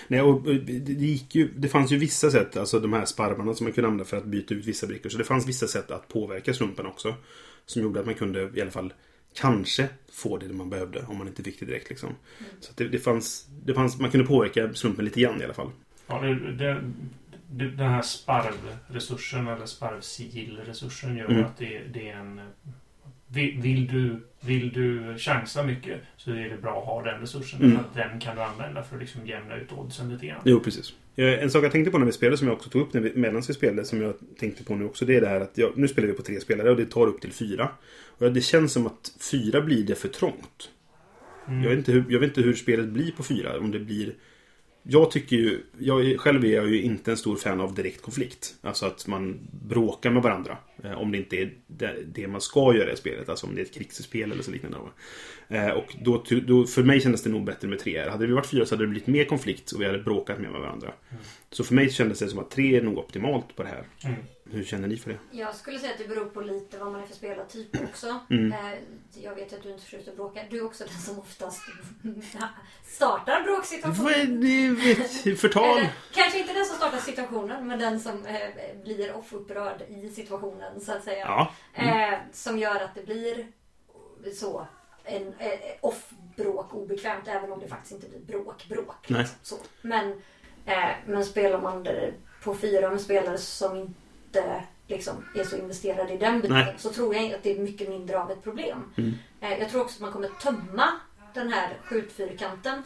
Nej, 0.08 0.22
och 0.22 0.34
och 0.34 0.54
det, 0.54 0.78
det 0.78 0.92
gick 0.92 1.34
ju, 1.34 1.48
det 1.56 1.68
fanns 1.68 1.92
ju 1.92 1.98
vissa 1.98 2.30
sätt, 2.30 2.56
alltså 2.56 2.80
de 2.80 2.92
här 2.92 3.04
sparvarna 3.04 3.54
som 3.54 3.64
man 3.64 3.72
kunde 3.72 3.88
använda 3.88 4.04
för 4.04 4.16
att 4.16 4.24
byta 4.24 4.54
ut 4.54 4.64
vissa 4.64 4.86
brickor. 4.86 5.08
Så 5.08 5.18
det 5.18 5.24
fanns 5.24 5.48
vissa 5.48 5.66
sätt 5.66 5.90
att 5.90 6.08
påverka 6.08 6.54
slumpen 6.54 6.86
också. 6.86 7.14
Som 7.66 7.82
gjorde 7.82 8.00
att 8.00 8.06
man 8.06 8.14
kunde 8.14 8.50
i 8.54 8.60
alla 8.60 8.70
fall 8.70 8.92
kanske 9.34 9.88
få 10.12 10.36
det 10.36 10.48
man 10.48 10.70
behövde 10.70 11.04
om 11.08 11.18
man 11.18 11.28
inte 11.28 11.42
fick 11.42 11.60
det 11.60 11.66
direkt. 11.66 11.88
Liksom. 11.88 12.10
Så 12.60 12.70
att 12.70 12.76
det, 12.76 12.88
det, 12.88 12.98
fanns, 12.98 13.46
det 13.64 13.74
fanns, 13.74 14.00
man 14.00 14.10
kunde 14.10 14.26
påverka 14.26 14.74
slumpen 14.74 15.04
lite 15.04 15.20
grann 15.20 15.40
i 15.40 15.44
alla 15.44 15.54
fall. 15.54 15.70
Ja, 16.06 16.20
det, 16.20 16.52
det, 16.52 16.90
den 17.58 17.88
här 17.88 18.02
sparvresursen 18.02 19.48
eller 19.48 19.66
sparvsigillresursen 19.66 21.16
gör 21.16 21.30
Mm. 21.30 21.44
att 21.44 21.58
det, 21.58 21.80
det 21.92 22.08
är 22.10 22.16
en... 22.16 22.40
Vill, 23.26 23.60
vill, 23.60 23.86
du, 23.86 24.20
vill 24.40 24.72
du 24.72 25.18
chansa 25.18 25.62
mycket 25.62 26.00
så 26.16 26.30
är 26.30 26.48
det 26.48 26.56
bra 26.62 26.78
att 26.80 26.86
ha 26.86 27.02
den 27.02 27.20
resursen. 27.20 27.62
Mm. 27.62 27.76
För 27.76 27.84
att 27.84 27.94
den 27.94 28.20
kan 28.20 28.36
du 28.36 28.42
använda 28.42 28.82
för 28.82 28.96
att 28.96 29.02
liksom 29.02 29.26
jämna 29.26 29.56
ut 29.56 29.72
oddsen 29.72 30.12
lite 30.12 30.26
grann. 30.26 30.40
Jo, 30.44 30.60
precis. 30.60 30.92
Eh, 31.16 31.42
En 31.42 31.50
sak 31.50 31.64
jag 31.64 31.72
tänkte 31.72 31.90
på 31.90 31.98
när 31.98 32.06
vi 32.06 32.12
spelade, 32.12 32.36
som 32.36 32.46
jag 32.48 32.56
också 32.56 32.70
tog 32.70 32.82
upp 32.82 32.92
när 32.92 33.00
vi, 33.00 33.12
medan 33.14 33.42
vi 33.48 33.54
spelade, 33.54 33.84
som 33.84 34.02
jag 34.02 34.14
tänkte 34.38 34.64
på 34.64 34.74
nu 34.74 34.84
också, 34.84 35.04
det 35.04 35.16
är 35.16 35.20
det 35.20 35.28
här 35.28 35.40
att 35.40 35.58
jag, 35.58 35.72
nu 35.78 35.88
spelar 35.88 36.08
vi 36.08 36.14
på 36.14 36.22
tre 36.22 36.40
spelare 36.40 36.70
och 36.70 36.76
det 36.76 36.86
tar 36.86 37.06
upp 37.06 37.20
till 37.20 37.32
fyra. 37.32 37.68
Och 38.18 38.32
det 38.32 38.40
känns 38.40 38.72
som 38.72 38.86
att 38.86 39.12
fyra 39.30 39.60
blir 39.60 39.84
det 39.86 39.94
för 39.94 40.08
trångt. 40.08 40.70
Mm. 41.48 41.62
Jag 41.62 41.70
vet, 41.70 41.78
inte 41.78 41.92
hur, 41.92 42.04
jag 42.08 42.20
vet 42.20 42.28
inte 42.28 42.40
hur 42.40 42.54
spelet 42.54 42.86
blir 42.88 43.12
på 43.12 43.22
fyra. 43.22 43.58
Om 43.58 43.70
det 43.70 43.78
blir... 43.78 44.14
Jag 44.86 45.10
tycker 45.10 45.36
ju... 45.36 45.60
Jag, 45.78 46.20
själv 46.20 46.44
är 46.44 46.48
jag 46.48 46.68
ju 46.68 46.82
inte 46.82 47.10
en 47.10 47.16
stor 47.16 47.36
fan 47.36 47.60
av 47.60 47.74
direkt 47.74 48.02
konflikt. 48.02 48.54
Alltså 48.62 48.86
att 48.86 49.06
man 49.06 49.48
bråkar 49.68 50.10
med 50.10 50.22
varandra. 50.22 50.58
Eh, 50.84 51.00
om 51.00 51.12
det 51.12 51.18
inte 51.18 51.36
är 51.36 51.50
det, 52.04 52.28
man 52.28 52.40
ska 52.40 52.74
göra 52.74 52.92
i 52.92 52.96
spelet. 52.96 53.28
Alltså 53.28 53.46
om 53.46 53.54
det 53.54 53.60
är 53.60 53.64
ett 53.64 53.74
krigsspel 53.74 54.32
eller 54.32 54.42
så 54.42 54.50
liknande. 54.50 54.78
Eh, 55.48 55.68
och 55.68 55.96
då, 56.00 56.24
då, 56.46 56.66
för 56.66 56.82
mig 56.82 57.00
kändes 57.00 57.22
det 57.22 57.30
nog 57.30 57.44
bättre 57.44 57.68
med 57.68 57.78
tre. 57.78 58.08
Hade 58.08 58.26
vi 58.26 58.32
varit 58.32 58.46
fyra 58.46 58.66
så 58.66 58.74
hade 58.74 58.84
det 58.84 58.88
blivit 58.88 59.06
mer 59.06 59.24
konflikt 59.24 59.72
och 59.72 59.80
vi 59.80 59.86
hade 59.86 59.98
bråkat 59.98 60.40
mer 60.40 60.48
med 60.48 60.60
varandra. 60.60 60.92
Så 61.50 61.64
för 61.64 61.74
mig 61.74 61.90
kändes 61.90 62.18
det 62.18 62.28
som 62.28 62.38
att 62.38 62.50
tre 62.50 62.76
är 62.76 62.82
nog 62.82 62.98
optimalt 62.98 63.56
på 63.56 63.62
det 63.62 63.68
här. 63.68 63.84
Mm. 64.04 64.20
Hur 64.50 64.64
känner 64.64 64.88
ni 64.88 64.96
för 64.96 65.10
det? 65.10 65.18
Jag 65.30 65.54
skulle 65.54 65.78
säga 65.78 65.92
att 65.92 65.98
det 65.98 66.08
beror 66.08 66.24
på 66.24 66.40
lite 66.40 66.78
vad 66.78 66.92
man 66.92 67.02
är 67.02 67.06
för 67.06 67.14
spelartyp 67.14 67.82
också. 67.84 68.18
Mm. 68.30 68.52
Eh, 68.52 68.78
Jag 69.22 69.34
vet 69.34 69.52
att 69.52 69.62
du 69.62 69.70
inte 69.70 69.82
förtjust 69.84 70.08
att 70.08 70.16
bråka. 70.16 70.40
Du 70.50 70.58
är 70.58 70.64
också 70.64 70.84
den 70.84 70.98
som 70.98 71.18
oftast 71.18 71.62
startar 72.84 73.42
bråksituationer. 73.42 75.34
Förtal! 75.36 75.78
Eller, 75.78 75.92
kanske 76.12 76.38
inte 76.38 76.52
den 76.52 76.64
som 76.64 76.76
startar 76.76 76.98
situationen, 76.98 77.66
men 77.66 77.78
den 77.78 78.00
som 78.00 78.26
eh, 78.26 78.82
blir 78.84 79.14
off-upprörd 79.16 79.82
i 79.88 80.08
situationen, 80.08 80.80
så 80.80 80.92
att 80.92 81.04
säga. 81.04 81.24
Ja. 81.26 81.52
Eh, 81.74 82.18
som 82.32 82.58
gör 82.58 82.80
att 82.80 82.94
det 82.94 83.02
blir 83.06 83.46
så 84.34 84.66
en 85.04 85.34
off-bråk 85.80 86.74
obekvämt, 86.74 87.28
även 87.28 87.52
om 87.52 87.60
det 87.60 87.68
faktiskt 87.68 87.92
inte 87.92 88.08
blir 88.08 88.20
bråk-bråk. 88.20 89.10
Liksom. 89.10 89.58
Men, 89.82 90.22
men 91.06 91.24
spelar 91.24 91.60
man 91.60 91.86
på 92.42 92.54
fyra 92.54 92.90
med 92.90 93.00
spelare 93.00 93.38
som 93.38 93.78
inte 93.78 93.94
liksom, 94.88 95.24
är 95.34 95.44
så 95.44 95.56
investerade 95.56 96.12
i 96.12 96.16
den 96.18 96.40
biten 96.40 96.56
Nej. 96.56 96.74
så 96.78 96.90
tror 96.90 97.14
jag 97.14 97.32
att 97.34 97.42
det 97.42 97.52
är 97.52 97.58
mycket 97.58 97.88
mindre 97.88 98.20
av 98.22 98.30
ett 98.30 98.42
problem. 98.42 98.78
Mm. 98.96 99.12
Eh, 99.40 99.58
jag 99.58 99.70
tror 99.70 99.80
också 99.80 99.94
att 99.96 100.00
man 100.00 100.12
kommer 100.12 100.28
tömma 100.28 100.88
den 101.34 101.52
här 101.52 101.76
skjutfyrkanten 101.84 102.82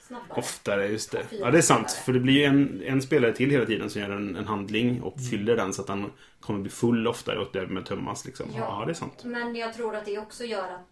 snabbare. 0.00 0.38
Oftare, 0.38 0.86
just 0.86 1.12
det. 1.12 1.24
Ja, 1.30 1.50
det 1.50 1.58
är 1.58 1.62
sant. 1.62 1.90
För 1.92 2.12
det 2.12 2.20
blir 2.20 2.34
ju 2.34 2.44
en, 2.44 2.82
en 2.82 3.02
spelare 3.02 3.32
till 3.32 3.50
hela 3.50 3.66
tiden 3.66 3.90
som 3.90 4.00
gör 4.02 4.10
en, 4.10 4.36
en 4.36 4.46
handling 4.46 5.02
och 5.02 5.16
Mm. 5.18 5.30
fyller 5.30 5.56
den 5.56 5.72
så 5.72 5.82
att 5.82 5.88
han 5.88 6.12
kommer 6.40 6.60
bli 6.60 6.70
full 6.70 7.06
oftare 7.08 7.38
och 7.38 7.48
därmed 7.52 7.86
tömmas. 7.86 8.24
Liksom. 8.24 8.46
Ja. 8.54 8.58
Ja. 8.80 8.84
det 8.86 8.92
är 8.92 8.94
sant. 8.94 9.24
Men 9.24 9.56
jag 9.56 9.74
tror 9.74 9.96
att 9.96 10.04
det 10.04 10.18
också 10.18 10.44
gör 10.44 10.64
att 10.68 10.88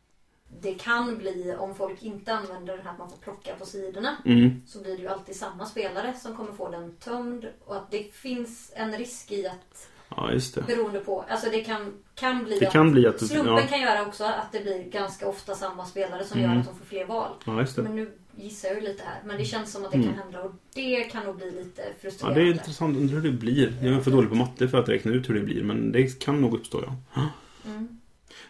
det 0.60 0.74
kan 0.74 1.18
bli, 1.18 1.54
om 1.58 1.74
folk 1.74 2.02
inte 2.02 2.34
använder 2.34 2.76
det 2.76 2.82
här 2.82 2.90
att 2.90 2.98
man 2.98 3.10
får 3.10 3.16
plocka 3.16 3.54
på 3.58 3.66
sidorna, 3.66 4.16
Mm. 4.24 4.62
så 4.66 4.82
blir 4.82 4.96
det 4.96 5.02
ju 5.02 5.08
alltid 5.08 5.36
samma 5.36 5.66
spelare 5.66 6.14
som 6.18 6.36
kommer 6.36 6.52
få 6.52 6.70
den 6.70 6.96
tömd. 6.96 7.46
Och 7.64 7.76
att 7.76 7.90
det 7.90 8.12
finns 8.14 8.72
en 8.76 8.92
risk 8.98 9.32
i 9.32 9.46
att, 9.46 9.88
Ja, 10.16 10.32
just 10.32 10.54
det. 10.54 10.62
beroende 10.66 11.00
på, 11.00 11.24
alltså 11.28 11.50
det 11.50 11.60
kan, 11.64 11.92
kan 12.14 12.44
bli 12.44 12.58
Det 12.58 12.66
att, 12.66 12.72
kan 12.72 12.92
bli 12.92 13.06
att... 13.06 13.26
slumpen 13.26 13.54
Ja, 13.56 13.62
kan 13.62 13.80
göra 13.80 14.06
också 14.06 14.24
att 14.24 14.52
det 14.52 14.60
blir 14.60 14.84
ganska 14.84 15.28
ofta 15.28 15.54
samma 15.54 15.84
spelare 15.86 16.24
som 16.24 16.38
Mm. 16.40 16.50
gör 16.52 16.60
att 16.60 16.66
de 16.66 16.74
får 16.78 16.84
fler 16.84 17.04
val. 17.06 17.30
ja 17.46 17.60
just 17.60 17.76
det. 17.76 17.82
Men 17.82 17.96
nu 17.96 18.12
gissar 18.36 18.68
jag 18.68 18.76
ju 18.82 18.88
lite 18.88 19.02
här, 19.04 19.20
men 19.24 19.36
det 19.38 19.44
känns 19.44 19.72
som 19.72 19.84
att 19.84 19.90
det 19.90 19.96
Mm. 19.96 20.08
kan 20.08 20.18
hända 20.18 20.42
och 20.42 20.52
det 20.74 21.00
kan 21.04 21.24
nog 21.26 21.36
bli 21.36 21.50
lite 21.50 21.82
Ja, 21.82 21.88
frustrerande. 22.00 22.40
det 22.40 22.46
är 22.48 22.52
intressant. 22.52 22.96
Undrar 22.96 23.14
hur 23.20 23.30
det 23.30 23.36
blir. 23.38 23.76
Jag 23.82 23.94
är 23.94 24.00
för 24.00 24.10
dålig 24.10 24.30
på 24.30 24.36
matte 24.36 24.68
för 24.68 24.78
att 24.78 24.88
räkna 24.88 25.12
ut 25.12 25.28
hur 25.28 25.34
det 25.34 25.40
blir. 25.40 25.62
Men 25.62 25.92
det 25.92 26.20
kan 26.20 26.40
nog 26.40 26.54
uppstå, 26.54 26.84
ja. 27.14 27.22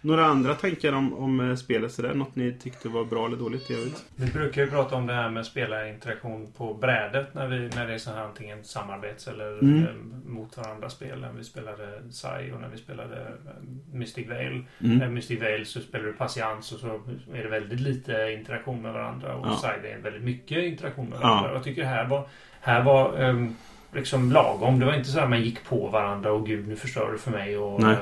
Några 0.06 0.24
andra 0.26 0.54
tankar 0.54 0.92
om, 0.92 1.14
om 1.14 1.50
eh, 1.50 1.56
spelet 1.56 1.92
sådär? 1.92 2.14
Något 2.14 2.36
ni 2.36 2.52
tyckte 2.52 2.88
var 2.88 3.04
bra 3.04 3.26
eller 3.26 3.36
dåligt 3.36 3.70
övrigt? 3.70 4.04
Vi 4.16 4.26
brukar 4.32 4.62
ju 4.62 4.70
prata 4.70 4.96
om 4.96 5.06
det 5.06 5.12
här 5.14 5.30
med 5.30 5.46
spelarinteraktion 5.46 6.52
på 6.56 6.74
brädet 6.74 7.34
när, 7.34 7.46
vi, 7.48 7.68
när 7.76 7.86
det 7.86 7.94
är 7.94 7.98
så 7.98 8.10
här 8.10 8.20
antingen 8.22 8.64
samarbets 8.64 9.28
eller 9.28 9.58
Mm. 9.62 9.82
eh, 9.82 9.88
mot 10.30 10.56
varandra 10.56 10.90
spel. 10.90 11.20
När 11.20 11.32
vi 11.32 11.44
spelade 11.44 11.88
Sai 12.10 12.52
och 12.52 12.60
när 12.60 12.68
vi 12.68 12.76
spelade 12.78 13.16
eh, 13.16 13.52
Mystic 13.92 14.28
Vale. 14.28 14.62
Mm. 14.80 15.02
Eh, 15.02 15.08
Mystic 15.08 15.40
Vale 15.40 15.64
så 15.64 15.80
spelar 15.80 16.04
du 16.04 16.12
patiens 16.12 16.72
och 16.72 16.78
så 16.80 17.00
är 17.34 17.42
det 17.42 17.48
väldigt 17.48 17.80
lite 17.80 18.32
interaktion 18.38 18.82
med 18.82 18.92
varandra. 18.92 19.34
Och 19.36 19.46
Ja. 19.46 19.56
Sai 19.56 19.74
det 19.82 19.92
är 19.92 19.98
väldigt 19.98 20.22
mycket 20.22 20.64
interaktion 20.64 21.08
med 21.08 21.18
Ja. 21.22 21.26
varandra. 21.28 21.52
Jag 21.52 21.64
tycker 21.64 21.84
här 21.84 22.06
var, 22.06 22.26
här 22.60 22.82
var 22.82 23.16
ehm, 23.18 23.56
liksom 23.94 24.32
lagom. 24.32 24.78
Det 24.78 24.86
var 24.86 24.94
inte 24.94 25.10
så 25.10 25.20
att 25.20 25.30
man 25.30 25.42
gick 25.42 25.64
på 25.64 25.88
varandra 25.88 26.32
och 26.32 26.46
gud 26.46 26.68
nu 26.68 26.76
förstör 26.76 27.12
du 27.12 27.18
för 27.18 27.30
mig. 27.30 27.58
Och, 27.58 27.82
eh, 27.82 27.98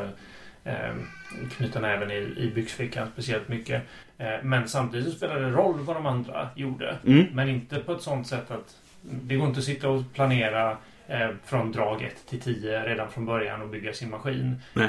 eh, 0.65 0.95
knyta 1.57 1.81
näven 1.81 2.11
i, 2.11 2.35
i 2.37 2.53
byxfickan 2.55 3.09
speciellt 3.13 3.49
mycket. 3.49 3.83
Eh, 4.19 4.43
men 4.43 4.69
samtidigt 4.69 5.07
så 5.07 5.13
spelade 5.13 5.41
det 5.41 5.51
roll 5.51 5.81
vad 5.81 5.97
de 5.97 6.07
andra 6.07 6.49
gjorde. 6.55 6.99
Mm. 7.07 7.27
Men 7.33 7.49
inte 7.49 7.79
på 7.79 7.93
ett 7.93 8.03
sånt 8.03 8.27
sätt 8.27 8.51
att 8.51 8.77
det 9.03 9.37
går 9.37 9.49
inte 9.49 9.59
att 9.59 9.65
sitta 9.65 9.89
och 9.89 10.03
planera 10.15 10.77
eh, 11.07 11.29
från 11.45 11.73
drag 11.73 12.03
1 12.03 12.27
till 12.27 12.41
10 12.41 12.83
redan 12.83 13.11
från 13.11 13.27
början 13.27 13.63
och 13.63 13.69
bygga 13.69 13.93
sin 13.93 14.11
maskin. 14.11 14.57
Nej. 14.75 14.89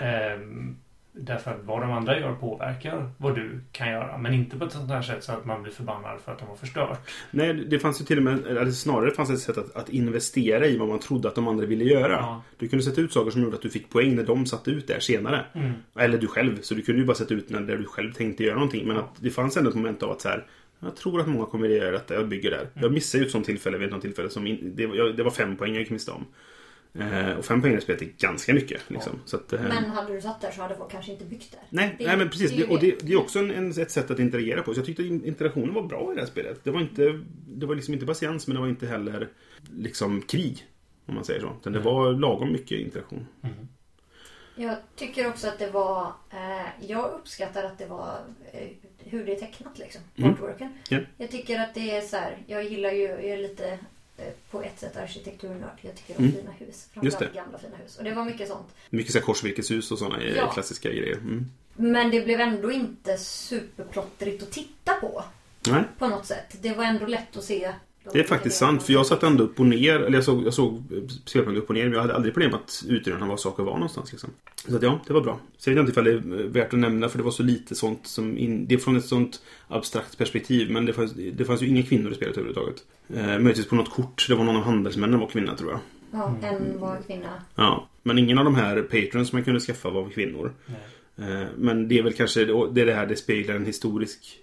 Därför 1.17 1.51
att 1.51 1.63
vad 1.63 1.81
de 1.81 1.91
andra 1.91 2.19
gör 2.19 2.34
påverkar 2.34 3.10
vad 3.17 3.36
du 3.36 3.60
kan 3.72 3.89
göra. 3.91 4.17
Men 4.17 4.34
inte 4.34 4.57
på 4.57 4.65
ett 4.65 4.72
sånt 4.72 4.89
här 4.89 5.01
sätt 5.01 5.24
så 5.24 5.31
att 5.31 5.45
man 5.45 5.63
blir 5.63 5.74
förbannad 5.74 6.19
för 6.25 6.31
att 6.31 6.39
de 6.39 6.45
har 6.48 6.55
förstört. 6.55 7.00
Nej, 7.31 7.53
det 7.53 7.79
fanns 7.79 8.01
ju 8.01 8.05
till 8.05 8.17
och 8.17 8.24
med, 8.24 8.48
eller 8.48 8.72
snarare 8.72 9.12
fanns 9.12 9.29
det 9.29 9.36
ett 9.36 9.41
sätt 9.41 9.57
att, 9.57 9.75
att 9.75 9.89
investera 9.89 10.67
i 10.67 10.77
vad 10.77 10.88
man 10.88 11.00
trodde 11.00 11.27
att 11.27 11.36
de 11.36 11.48
andra 11.48 11.65
ville 11.65 11.84
göra. 11.84 12.12
Ja. 12.12 12.43
Du 12.57 12.67
kunde 12.67 12.86
sätta 12.86 13.01
ut 13.01 13.13
saker 13.13 13.31
som 13.31 13.41
gjorde 13.41 13.55
att 13.55 13.62
du 13.62 13.69
fick 13.69 13.89
poäng 13.89 14.15
när 14.15 14.24
de 14.24 14.45
satte 14.45 14.72
ut 14.72 14.88
där 14.88 15.00
senare. 15.00 15.45
Mm. 15.53 15.72
Eller 16.00 16.17
du 16.17 16.27
själv. 16.27 16.62
Så 16.62 16.74
du 16.74 16.81
kunde 16.81 17.01
ju 17.01 17.07
bara 17.07 17.15
sätta 17.17 17.34
ut 17.34 17.50
när 17.50 17.62
du 17.62 17.86
själv 17.86 18.13
tänkte 18.13 18.43
göra 18.43 18.55
någonting. 18.55 18.88
Men 18.88 18.98
att 18.98 19.15
det 19.19 19.29
fanns 19.29 19.57
ändå 19.57 19.69
ett 19.69 19.75
moment 19.75 20.03
av 20.03 20.12
att 20.12 20.22
så 20.22 20.29
här. 20.29 20.45
Jag 20.79 20.95
tror 20.95 21.22
att 21.22 21.27
många 21.27 21.45
kommer 21.45 21.69
att 21.69 21.75
göra 21.75 21.91
detta. 21.91 22.13
Jag 22.13 22.27
bygger 22.27 22.51
där. 22.51 22.67
Jag 22.74 22.91
missade 22.93 23.22
ju 23.22 23.25
ett 23.25 23.31
sånt 23.31 23.45
tillfälle 23.45 23.77
vid 23.77 23.91
något 23.91 24.01
tillfälle. 24.01 24.29
Som 24.29 24.48
in, 24.48 24.72
det, 24.75 24.88
var- 24.88 24.95
jag, 24.95 25.17
det 25.17 25.24
var 25.24 25.31
fem 25.31 25.55
poäng 25.55 25.74
jag 25.74 25.79
gick 25.79 25.89
miste 25.89 26.12
om. 26.12 26.25
Eh, 27.00 27.38
och 27.38 27.46
fem 27.46 27.62
poäng 27.62 27.78
i 27.78 27.82
spelet 27.82 28.02
är 28.02 28.06
ganska 28.18 28.54
mycket. 28.54 28.82
Liksom. 28.88 29.20
Så 29.25 29.36
att, 29.38 29.54
eh, 29.54 29.62
Men 29.62 29.86
hade 29.86 30.14
du 30.14 30.22
satt 30.22 30.42
där 30.42 30.52
så 30.52 30.62
hade 30.62 30.75
folk 30.75 30.92
kanske 30.92 31.12
inte 31.12 31.25
byggt 31.25 31.52
där. 31.52 31.62
Nej, 31.70 31.96
Det- 32.00 32.08
nej 32.08 32.18
men 32.18 32.30
precis. 32.30 32.52
det 32.52 32.64
och 32.68 32.80
det, 32.80 32.96
det 33.02 33.14
är 33.14 33.20
också 33.20 33.40
en, 33.40 33.52
en, 33.52 33.70
ett 33.72 33.92
sätt 33.92 34.12
att 34.12 34.20
interagera 34.20 34.62
på. 34.64 34.74
Så 34.74 34.80
jag 34.80 34.86
tyckte 34.86 35.04
in- 35.04 35.25
interaktionen 35.25 35.74
var 35.74 35.84
bra 35.84 36.12
i 36.12 36.16
det 36.16 36.22
här 36.22 36.28
spelet. 36.28 36.60
Det 36.64 36.72
var 36.72 36.82
inte 36.82 37.22
Det 37.48 37.66
var 37.66 37.75
liksom 37.75 37.94
inte 37.94 38.06
patiens 38.06 38.48
men 38.48 38.56
det 38.56 38.62
var 38.62 38.68
inte 38.70 38.88
heller 38.88 39.30
liksom 39.78 40.22
krig. 40.22 40.66
Om 41.06 41.16
man 41.16 41.24
säger 41.25 41.40
så. 41.42 41.48
Utan 41.62 41.74
det 41.74 41.80
Mm. 41.80 41.94
var 41.94 42.14
lagom 42.14 42.52
mycket 42.52 42.80
interaktion. 42.80 43.28
Mm. 43.44 43.56
Jag 44.56 44.75
tycker 44.96 45.28
också 45.28 45.48
att 45.48 45.60
det 45.60 45.70
var... 45.72 46.14
Eh, 46.32 46.88
jag 46.88 47.12
uppskattar 47.12 47.64
att 47.64 47.78
det 47.78 47.86
var 47.86 48.20
eh, 48.54 48.68
hur 48.98 49.25
det 49.25 49.32
är 49.32 49.40
tecknat 49.40 49.78
liksom. 49.80 50.02
Mm. 50.16 50.32
Artworken. 50.32 50.70
Ja. 50.90 50.98
Jag 51.18 51.32
tycker 51.32 51.60
att 51.60 51.74
det 51.74 51.92
är 51.98 52.02
så 52.02 52.16
här. 52.18 52.38
Jag 52.48 52.64
gillar 52.64 52.92
ju, 52.92 53.02
jag 53.04 53.24
är 53.24 53.38
lite 53.38 53.80
på 54.51 54.62
ett 54.63 54.79
sätt 54.79 54.98
arkitekturnörd. 54.98 55.77
Jag 55.81 55.95
tycker 55.95 56.17
om 56.17 56.24
Mm. 56.25 56.36
fina 56.38 56.51
hus. 56.51 56.88
Framförallt 56.93 57.34
gamla 57.34 57.57
fina 57.57 57.75
hus. 57.77 57.98
Och 57.98 58.03
det 58.03 58.13
var 58.13 58.25
mycket 58.25 58.48
sånt. 58.48 58.67
Mycket 58.89 59.13
så 59.13 59.22
korsvirkeshus 59.22 59.91
och 59.91 60.00
sådana 60.00 60.24
Ja. 60.24 60.51
klassiska 60.51 60.89
grejer. 60.89 61.15
Mm. 61.17 61.45
Men 61.75 62.12
det 62.12 62.22
blev 62.22 62.39
ändå 62.39 62.72
inte 62.72 63.17
superplottrigt 63.17 64.43
att 64.43 64.51
titta 64.51 64.93
på. 64.93 65.24
Nej, 65.67 65.84
På 65.98 66.07
något 66.07 66.25
sätt. 66.25 66.55
Det 66.62 66.74
var 66.74 66.84
ändå 66.84 67.05
lätt 67.05 67.38
att 67.38 67.43
se. 67.43 67.74
De 68.05 68.17
det 68.17 68.24
är 68.24 68.27
faktiskt 68.27 68.57
sant. 68.57 68.83
För 68.83 68.93
jag 68.93 69.05
satt 69.05 69.24
ändå 69.24 69.43
upp 69.43 69.59
och 69.59 69.65
ner. 69.65 70.00
Eller 70.00 70.17
jag 70.17 70.24
såg, 70.24 70.45
jag 70.45 70.53
såg 70.53 70.83
spelplanen 71.25 71.62
upp 71.62 71.69
och 71.69 71.75
ner. 71.75 71.83
Men 71.83 71.93
jag 71.93 72.01
hade 72.01 72.15
aldrig 72.15 72.33
problem 72.33 72.53
att 72.53 72.83
utröna 72.88 73.25
var 73.25 73.38
saker 73.38 73.63
var 73.63 73.74
någonstans. 73.74 74.12
Liksom. 74.12 74.29
Så 74.67 74.75
att, 74.75 74.83
ja, 74.83 75.00
det 75.07 75.13
var 75.13 75.21
bra. 75.21 75.39
Sen 75.57 75.74
vet 75.74 75.77
jag 75.77 75.83
inte 75.83 75.91
ifall 75.91 76.03
det 76.03 76.12
är 76.12 76.47
värt 76.47 76.74
att 76.74 76.79
nämna. 76.79 77.09
För 77.09 77.17
det 77.17 77.24
var 77.24 77.31
så 77.31 77.43
lite 77.43 77.75
sånt 77.75 78.07
som... 78.07 78.38
In, 78.38 78.67
det 78.67 78.75
är 78.75 78.79
från 78.79 78.97
ett 78.97 79.05
sånt 79.05 79.41
abstrakt 79.67 80.17
perspektiv. 80.17 80.71
Men 80.71 80.85
det 80.85 80.93
fanns, 80.93 81.13
det 81.33 81.45
fanns 81.45 81.62
ju 81.62 81.67
inga 81.67 81.83
kvinnor 81.83 82.12
i 82.12 82.15
spelet 82.15 82.38
överhuvudtaget. 82.38 82.83
Eh, 83.15 83.25
möjligtvis 83.25 83.67
på 83.67 83.75
något 83.75 83.91
kort. 83.91 84.25
Det 84.29 84.35
var 84.35 84.43
någon 84.43 84.55
av 84.55 84.63
handelsmännen 84.63 85.19
var 85.19 85.27
kvinna 85.27 85.55
tror 85.55 85.71
jag. 85.71 85.79
Ja, 86.12 86.35
en 86.41 86.79
var 86.79 86.97
kvinna. 87.07 87.29
Ja, 87.55 87.88
men 88.03 88.19
ingen 88.19 88.38
av 88.38 88.45
de 88.45 88.55
här 88.55 88.81
patrons 88.81 89.29
som 89.29 89.35
man 89.38 89.43
kunde 89.43 89.59
skaffa 89.59 89.89
var 89.89 90.09
kvinnor. 90.09 90.53
Nej. 90.65 90.79
Eh, 91.17 91.47
Men 91.57 91.88
det 91.88 92.00
är 92.00 92.03
väl 92.03 92.13
kanske 92.13 92.45
det 92.45 92.81
är 92.81 92.85
det 92.85 92.93
här 92.93 93.05
det 93.05 93.15
speglar 93.15 93.55
en 93.55 93.65
historisk 93.65 94.39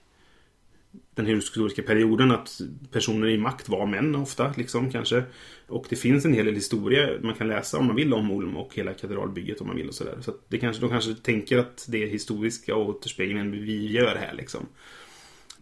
den 1.15 1.27
historiska 1.27 1.83
perioden 1.83 2.31
att 2.31 2.61
personer 2.91 3.29
i 3.29 3.39
makt 3.39 3.69
var 3.69 3.87
män 3.87 4.15
ofta 4.15 4.55
liksom 4.57 4.91
kanske. 4.91 5.25
Och 5.67 5.87
det 5.89 5.97
finns 5.97 6.25
en 6.25 6.35
hel 6.35 6.47
del 6.47 6.55
historia 6.55 7.11
man 7.21 7.35
kan 7.35 7.49
läsa 7.49 7.79
om 7.79 7.87
man 7.87 7.97
vill 7.97 8.15
om 8.15 8.31
Olm 8.31 8.57
och 8.57 8.75
hela 8.75 8.95
katedralbygget 8.95 9.61
om 9.61 9.67
man 9.67 9.77
vill 9.77 9.89
och 9.89 9.95
sådär. 9.95 10.19
Så 10.21 10.35
det 10.49 10.59
kanske, 10.59 10.83
de 10.83 10.91
kanske 10.91 11.15
tänker 11.15 11.59
att 11.59 11.87
det 11.89 12.03
är 12.03 12.07
historiska 12.07 12.77
återspeglingen 12.77 13.51
vi 13.51 13.93
gör 13.93 14.17
här 14.17 14.35
liksom. 14.35 14.67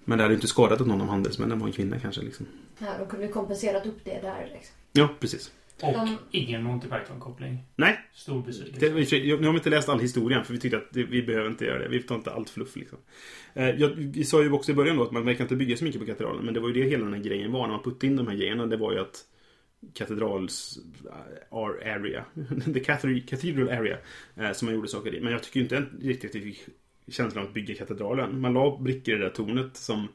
Men 0.04 0.18
det 0.18 0.24
hade 0.24 0.34
inte 0.34 0.46
skadat 0.46 0.80
att 0.80 0.86
någon 0.86 1.00
av 1.00 1.08
handelsmännen 1.08 1.58
var 1.58 1.66
en 1.66 1.72
kvinna 1.72 2.00
kanske 2.00 2.22
liksom. 2.22 2.46
Ja, 2.78 2.86
de 2.98 3.06
kunde 3.06 3.28
kompenserat 3.28 3.86
upp 3.86 4.04
det 4.04 4.20
där 4.22 4.50
liksom. 4.52 4.74
Ja, 4.92 5.08
precis. 5.20 5.52
Och 5.82 5.92
De- 5.92 6.18
ingen 6.30 6.62
Monty 6.62 6.88
Python-koppling. 6.88 7.58
Nej, 7.76 8.00
Stor 8.12 8.42
besvikelse. 8.42 9.16
Nu 9.16 9.46
har 9.46 9.52
vi 9.52 9.58
inte 9.58 9.70
läst 9.70 9.88
all 9.88 10.00
historia 10.00 10.44
för 10.44 10.52
vi 10.52 10.60
tyckte 10.60 10.76
att 10.78 10.92
det, 10.92 11.04
vi 11.04 11.22
behöver 11.22 11.48
inte 11.50 11.64
göra 11.64 11.78
det. 11.78 11.88
Vi 11.88 12.02
tar 12.02 12.14
inte 12.14 12.30
allt 12.30 12.50
fluff 12.50 12.76
liksom. 12.76 12.98
Eh, 13.54 13.70
jag, 13.70 13.88
vi 13.88 14.24
sa 14.24 14.42
ju 14.42 14.52
också 14.52 14.72
i 14.72 14.74
början 14.74 14.96
då 14.96 15.02
att 15.02 15.12
man 15.12 15.24
verkar 15.24 15.44
inte 15.44 15.56
bygga 15.56 15.76
så 15.76 15.84
mycket 15.84 16.00
på 16.00 16.06
katedralen. 16.06 16.44
Men 16.44 16.54
det 16.54 16.60
var 16.60 16.68
ju 16.68 16.74
det 16.74 16.90
hela 16.90 17.04
den 17.04 17.14
här 17.14 17.20
grejen 17.22 17.52
var 17.52 17.60
när 17.66 17.74
man 17.74 17.82
puttade 17.82 18.06
in 18.06 18.16
de 18.16 18.26
här 18.26 18.36
grejerna. 18.36 18.66
Det 18.66 18.76
var 18.76 18.92
ju 18.92 18.98
att 18.98 19.24
katedrals 19.94 20.78
eh, 21.52 21.58
area, 21.88 22.24
the 22.74 22.80
cathedral, 22.80 23.68
area, 23.68 23.98
eh, 24.36 24.52
som 24.52 24.66
man 24.66 24.74
gjorde 24.74 24.88
saker 24.88 25.14
i. 25.14 25.20
Men 25.20 25.32
jag 25.32 25.42
tycker 25.42 25.60
inte 25.60 25.84
riktigt 26.02 26.30
att 26.30 26.36
vi 26.36 26.40
fick 26.40 26.66
känslan 27.08 27.42
av 27.42 27.48
att 27.48 27.54
bygga 27.54 27.74
katedralen. 27.74 28.40
Man 28.40 28.52
la 28.54 28.78
brickor 28.80 29.14
i 29.14 29.18
det 29.18 29.24
där 29.24 29.30
tornet 29.30 29.76
som 29.76 30.08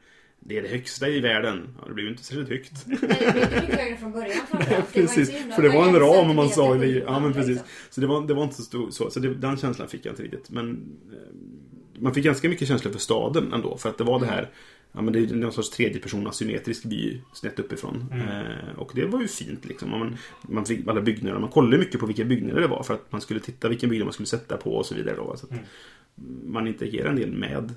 det 0.48 0.58
är 0.58 0.62
det 0.62 0.68
högsta 0.68 1.10
i 1.10 1.20
världen. 1.20 1.68
Ja, 1.82 1.88
det 1.88 1.94
blev 1.94 2.06
ju 2.06 2.12
inte 2.12 2.24
särskilt 2.24 2.50
högt. 2.50 2.72
Men 2.88 2.98
det 3.00 3.08
blev 3.08 3.22
inte 3.38 3.62
mycket 3.62 3.80
högre 3.80 3.98
från 3.98 4.12
början. 4.12 4.38
Det 4.52 4.76
inte 4.78 4.92
precis. 4.94 5.30
himla- 5.30 5.56
För 5.56 5.62
det 5.64 5.70
var 5.70 5.88
en 5.88 6.00
ram 6.00 6.36
man 6.36 6.50
sa 6.50 6.76
i 6.76 6.80
det. 6.80 6.88
Ja, 7.00 7.20
men 7.20 7.30
ytan, 7.30 7.34
precis. 7.34 7.50
liksom. 7.50 7.68
Så 7.90 8.02
det 8.02 8.08
var, 8.08 8.28
det 8.28 8.34
var 8.34 8.44
inte 8.44 8.56
så 8.56 8.62
stor 8.64 8.92
så. 8.92 9.10
Så 9.10 9.20
det, 9.20 9.34
den 9.34 9.58
känslan 9.58 9.88
fick 9.88 10.06
jag 10.06 10.12
inte 10.12 10.24
riktigt. 10.24 10.50
Men 10.50 10.70
eh, 11.12 12.02
man 12.02 12.14
fick 12.14 12.24
ganska 12.26 12.50
mycket 12.50 12.68
känsla 12.68 12.92
för 12.92 13.00
staden 13.00 13.54
ändå. 13.54 13.78
För 13.78 13.90
att 13.90 13.98
det 13.98 14.04
var 14.04 14.20
det 14.20 14.26
här 14.26 14.50
Ja 14.98 15.02
men 15.02 15.14
det 15.14 15.20
är 15.20 15.36
någon 15.36 15.52
sorts 15.52 15.70
tredje 15.70 16.02
person 16.02 16.28
asymmetrisk 16.28 16.84
by 16.84 17.22
snett 17.34 17.60
uppifrån. 17.60 18.06
Mm. 18.12 18.28
Eh, 18.28 18.78
och 18.78 18.92
det 18.96 19.06
var 19.06 19.22
ju 19.22 19.28
fint 19.28 19.66
liksom. 19.66 19.94
Och 19.94 20.00
Man, 20.00 20.18
man 20.42 20.66
fick 20.66 20.88
alla 20.88 21.02
byggnader. 21.02 21.40
Man 21.40 21.50
kollade 21.50 21.78
mycket 21.78 22.00
på 22.00 22.06
vilka 22.06 22.24
byggnader 22.26 22.62
det 22.62 22.68
var. 22.68 22.84
För 22.84 22.94
att 22.94 23.12
man 23.12 23.22
skulle 23.22 23.40
titta 23.40 23.70
vilken 23.70 23.90
byggnad 23.90 24.06
man 24.06 24.14
skulle 24.14 24.28
sätta 24.28 24.58
på 24.58 24.76
och 24.76 24.86
så 24.86 24.96
vidare. 24.96 25.16
Då, 25.16 25.36
så 25.38 25.46
att 25.46 25.52
Mm. 25.52 26.52
Man 26.54 26.68
interagerar 26.68 27.10
en 27.10 27.16
del 27.16 27.32
med 27.32 27.74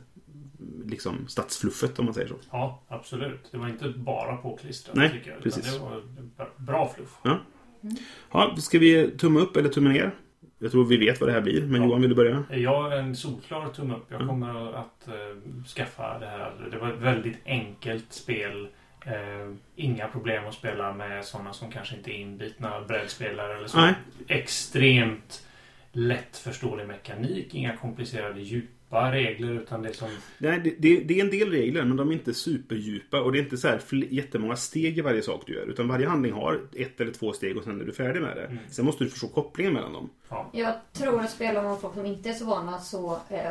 liksom 0.86 1.28
stadsfluffet 1.28 1.98
om 1.98 2.04
man 2.04 2.14
säger 2.14 2.28
så. 2.28 2.34
Ja, 2.50 2.82
absolut. 2.88 3.48
Det 3.52 3.58
var 3.58 3.68
inte 3.68 3.88
bara 3.88 4.36
påklistrat 4.36 4.96
Nej, 4.96 5.10
tycker 5.10 5.30
jag. 5.30 5.42
precis. 5.42 5.72
Det 5.74 5.78
var 5.78 6.02
bra 6.56 6.92
fluff. 6.96 7.18
Ja, 8.32 8.56
ska 8.58 8.78
vi 8.78 9.10
tumma 9.10 9.40
upp 9.40 9.56
eller 9.56 9.68
tumma 9.68 9.88
ner? 9.90 10.10
Jag 10.58 10.70
tror 10.72 10.84
vi 10.84 10.96
vet 10.96 11.20
vad 11.20 11.28
det 11.28 11.32
här 11.32 11.40
blir. 11.40 11.62
Men 11.66 11.80
Ja. 11.82 11.86
Johan 11.88 12.00
vill 12.00 12.10
du 12.10 12.16
börja? 12.16 12.44
Jag 12.50 12.98
en 12.98 13.16
solklar 13.16 13.68
tumme 13.68 13.94
upp. 13.94 14.06
Jag 14.08 14.16
Mm. 14.20 14.28
kommer 14.28 14.72
att 14.74 15.08
eh, 15.08 15.64
skaffa 15.76 16.18
det 16.18 16.26
här. 16.26 16.68
Det 16.70 16.78
var 16.78 16.88
ett 16.92 16.98
väldigt 17.00 17.36
enkelt 17.44 18.12
spel. 18.12 18.68
Eh, 19.06 19.54
inga 19.76 20.08
problem 20.08 20.46
att 20.46 20.54
spela 20.54 20.92
med 20.94 21.24
sådana 21.24 21.52
som 21.52 21.70
kanske 21.70 21.96
inte 21.96 22.10
är 22.10 22.14
inbitna 22.20 22.80
brädspelare 22.88 23.56
eller 23.56 23.66
så. 23.68 23.78
Nej. 23.80 23.94
Extremt 24.28 25.46
lättförståelig 25.92 26.86
mekanik. 26.86 27.54
Inga 27.54 27.76
komplicerade 27.76 28.40
djupa 28.88 29.12
regler 29.12 29.52
utan 29.52 29.82
det 29.82 29.92
som... 29.92 30.08
Nej, 30.38 30.60
det, 30.64 30.74
det, 30.78 31.00
det 31.00 31.20
är 31.20 31.24
en 31.24 31.30
del 31.30 31.50
regler 31.50 31.84
men 31.84 31.96
de 31.96 32.08
är 32.08 32.12
inte 32.12 32.34
superdjupa 32.34 33.20
och 33.20 33.32
det 33.32 33.38
är 33.38 33.42
inte 33.42 33.56
så 33.56 33.68
här 33.68 33.80
jättemånga 33.90 34.56
steg 34.56 34.98
i 34.98 35.00
varje 35.00 35.22
sak 35.22 35.42
du 35.46 35.54
gör. 35.54 35.66
Utan 35.66 35.88
varje 35.88 36.08
handling 36.08 36.32
har 36.32 36.60
ett 36.76 37.00
eller 37.00 37.12
två 37.12 37.32
steg 37.32 37.56
och 37.56 37.64
sen 37.64 37.80
är 37.80 37.84
du 37.84 37.92
färdig 37.92 38.22
med 38.22 38.36
det. 38.36 38.44
Mm. 38.44 38.58
Sen 38.70 38.84
måste 38.84 39.04
du 39.04 39.10
förstå 39.10 39.28
kopplingen 39.28 39.72
mellan 39.72 39.92
dem. 39.92 40.10
Ja, 40.28 40.50
Jag 40.52 40.74
tror 40.92 41.20
att 41.20 41.30
spelar 41.30 41.62
man 41.62 41.80
folk 41.80 41.94
som 41.94 42.06
inte 42.06 42.28
är 42.28 42.32
så 42.32 42.44
vana 42.44 42.78
så 42.78 43.20
eh, 43.30 43.50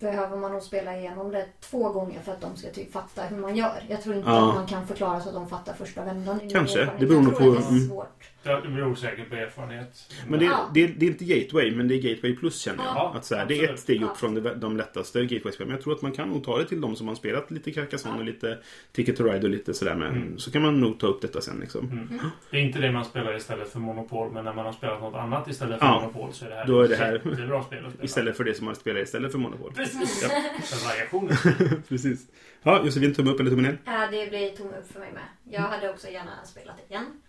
behöver 0.00 0.36
man 0.36 0.52
nog 0.52 0.62
spela 0.62 0.96
igenom 0.98 1.30
det 1.32 1.46
två 1.60 1.92
gånger 1.92 2.20
för 2.20 2.32
att 2.32 2.40
de 2.40 2.56
ska 2.56 2.68
typ 2.70 2.92
fatta 2.92 3.22
hur 3.22 3.36
man 3.36 3.56
gör. 3.56 3.82
Jag 3.88 4.02
tror 4.02 4.16
inte 4.16 4.28
Ja. 4.30 4.48
att 4.48 4.54
man 4.54 4.66
kan 4.66 4.86
förklara 4.86 5.20
så 5.20 5.28
att 5.28 5.34
de 5.34 5.48
fattar 5.48 5.74
första 5.74 6.04
vändan. 6.04 6.40
Kanske. 6.52 6.88
Det 6.98 7.06
beror 7.06 7.22
nog 7.22 7.36
på- 7.38 7.44
det 7.44 7.58
är 7.58 7.68
mm. 7.70 7.88
svårt. 7.88 8.14
det 8.42 8.68
beror 8.68 8.94
säkert 8.94 9.28
på 9.30 9.34
erfarenhet. 9.36 10.12
Men 10.28 10.38
det, 10.40 10.44
Ja. 10.44 10.70
det, 10.74 10.86
det 10.86 11.06
är 11.06 11.10
inte 11.10 11.24
Gateway, 11.24 11.74
men 11.76 11.88
det 11.88 11.94
är 11.94 12.02
Gateway 12.14 12.36
Plus 12.36 12.60
känner 12.60 12.84
jag. 12.84 12.94
Ja, 12.96 13.12
att 13.16 13.24
så 13.24 13.34
här, 13.36 13.46
det 13.46 13.58
är 13.64 13.72
ett 13.74 13.80
steg 13.80 14.02
upp 14.02 14.08
Ja. 14.08 14.14
från 14.14 14.34
de, 14.34 14.60
de 14.60 14.76
lättaste 14.76 15.20
Gateway-spelen. 15.24 15.68
Men 15.68 15.76
jag 15.76 15.84
tror 15.84 15.94
att 15.94 16.02
man 16.02 16.12
kan 16.12 16.28
nog 16.28 16.44
ta 16.44 16.58
det 16.58 16.64
till 16.64 16.80
de 16.80 16.96
som 16.96 17.08
har 17.08 17.14
spelat 17.14 17.50
lite 17.50 17.72
Carcassonne 17.72 18.18
och 18.18 18.24
lite 18.24 18.58
Ticket 18.92 19.16
to 19.16 19.24
Ride 19.24 19.42
och 19.46 19.50
lite 19.50 19.74
sådär. 19.74 19.94
Men 19.94 20.08
Mm. 20.08 20.38
Så 20.38 20.50
kan 20.50 20.62
man 20.62 20.80
nog 20.80 21.00
ta 21.00 21.06
upp 21.06 21.22
detta 21.22 21.40
sen 21.40 21.60
liksom. 21.60 21.84
Mm. 21.90 22.20
Det 22.50 22.56
är 22.56 22.60
inte 22.60 22.78
det 22.78 22.92
man 22.92 23.04
spelar 23.04 23.36
istället 23.36 23.68
för 23.72 23.78
Monopol, 23.78 24.32
men 24.32 24.44
när 24.44 24.52
man 24.54 24.64
har 24.66 24.72
spelat 24.72 25.00
något 25.00 25.14
annat 25.14 25.48
istället 25.48 25.78
för 25.78 25.86
Ja. 25.86 26.00
Monopol 26.00 26.32
så 26.32 26.44
är 26.44 26.48
det 26.48 26.54
här 26.56 26.66
Då 26.66 26.80
är 26.80 26.88
det 26.88 26.94
ett 26.94 27.00
här- 27.00 27.12
jättebra 27.12 27.62
spel 27.62 27.86
att 27.86 27.92
spela. 27.92 28.04
Istället 28.04 28.36
för 28.36 28.44
det 28.44 28.54
som 28.54 28.64
man 28.66 28.74
spelar 28.74 29.00
istället 29.00 29.32
för 29.32 29.38
Monopol. 29.38 29.72
Precis! 29.72 29.87
Ja. 29.94 30.28
För 30.62 30.88
variationen. 30.88 31.36
Precis. 31.88 32.26
Ja, 32.62 32.84
Josefin, 32.84 33.14
tumme 33.14 33.30
upp 33.30 33.40
eller 33.40 33.50
tumme 33.50 33.62
ner? 33.62 33.78
Ja, 33.84 34.08
det 34.10 34.30
blir 34.30 34.56
tumme 34.56 34.76
upp 34.76 34.92
för 34.92 35.00
mig 35.00 35.12
med. 35.12 35.22
Jag 35.44 35.60
hade 35.60 35.90
också 35.90 36.08
gärna 36.08 36.44
spelat 36.44 36.76
igen. 36.88 37.22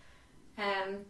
Ehm, 0.57 1.03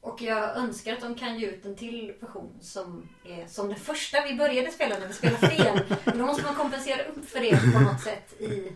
och 0.00 0.22
jag 0.22 0.56
önskar 0.56 0.92
att 0.92 1.00
de 1.00 1.14
kan 1.14 1.38
ge 1.38 1.46
ut 1.46 1.64
en 1.66 1.76
till 1.76 2.12
version 2.20 2.58
som 2.60 3.08
är 3.24 3.46
som 3.46 3.68
den 3.68 3.78
första 3.78 4.24
vi 4.24 4.34
började 4.34 4.70
spela 4.70 4.98
när 4.98 5.08
vi 5.08 5.14
spelade 5.14 5.48
fel. 5.48 5.80
Men 6.04 6.18
då 6.18 6.26
måste 6.26 6.42
man 6.42 6.54
kompensera 6.54 7.04
upp 7.04 7.28
för 7.28 7.40
det 7.40 7.72
på 7.74 7.80
något 7.80 8.00
sätt 8.00 8.40
i... 8.40 8.72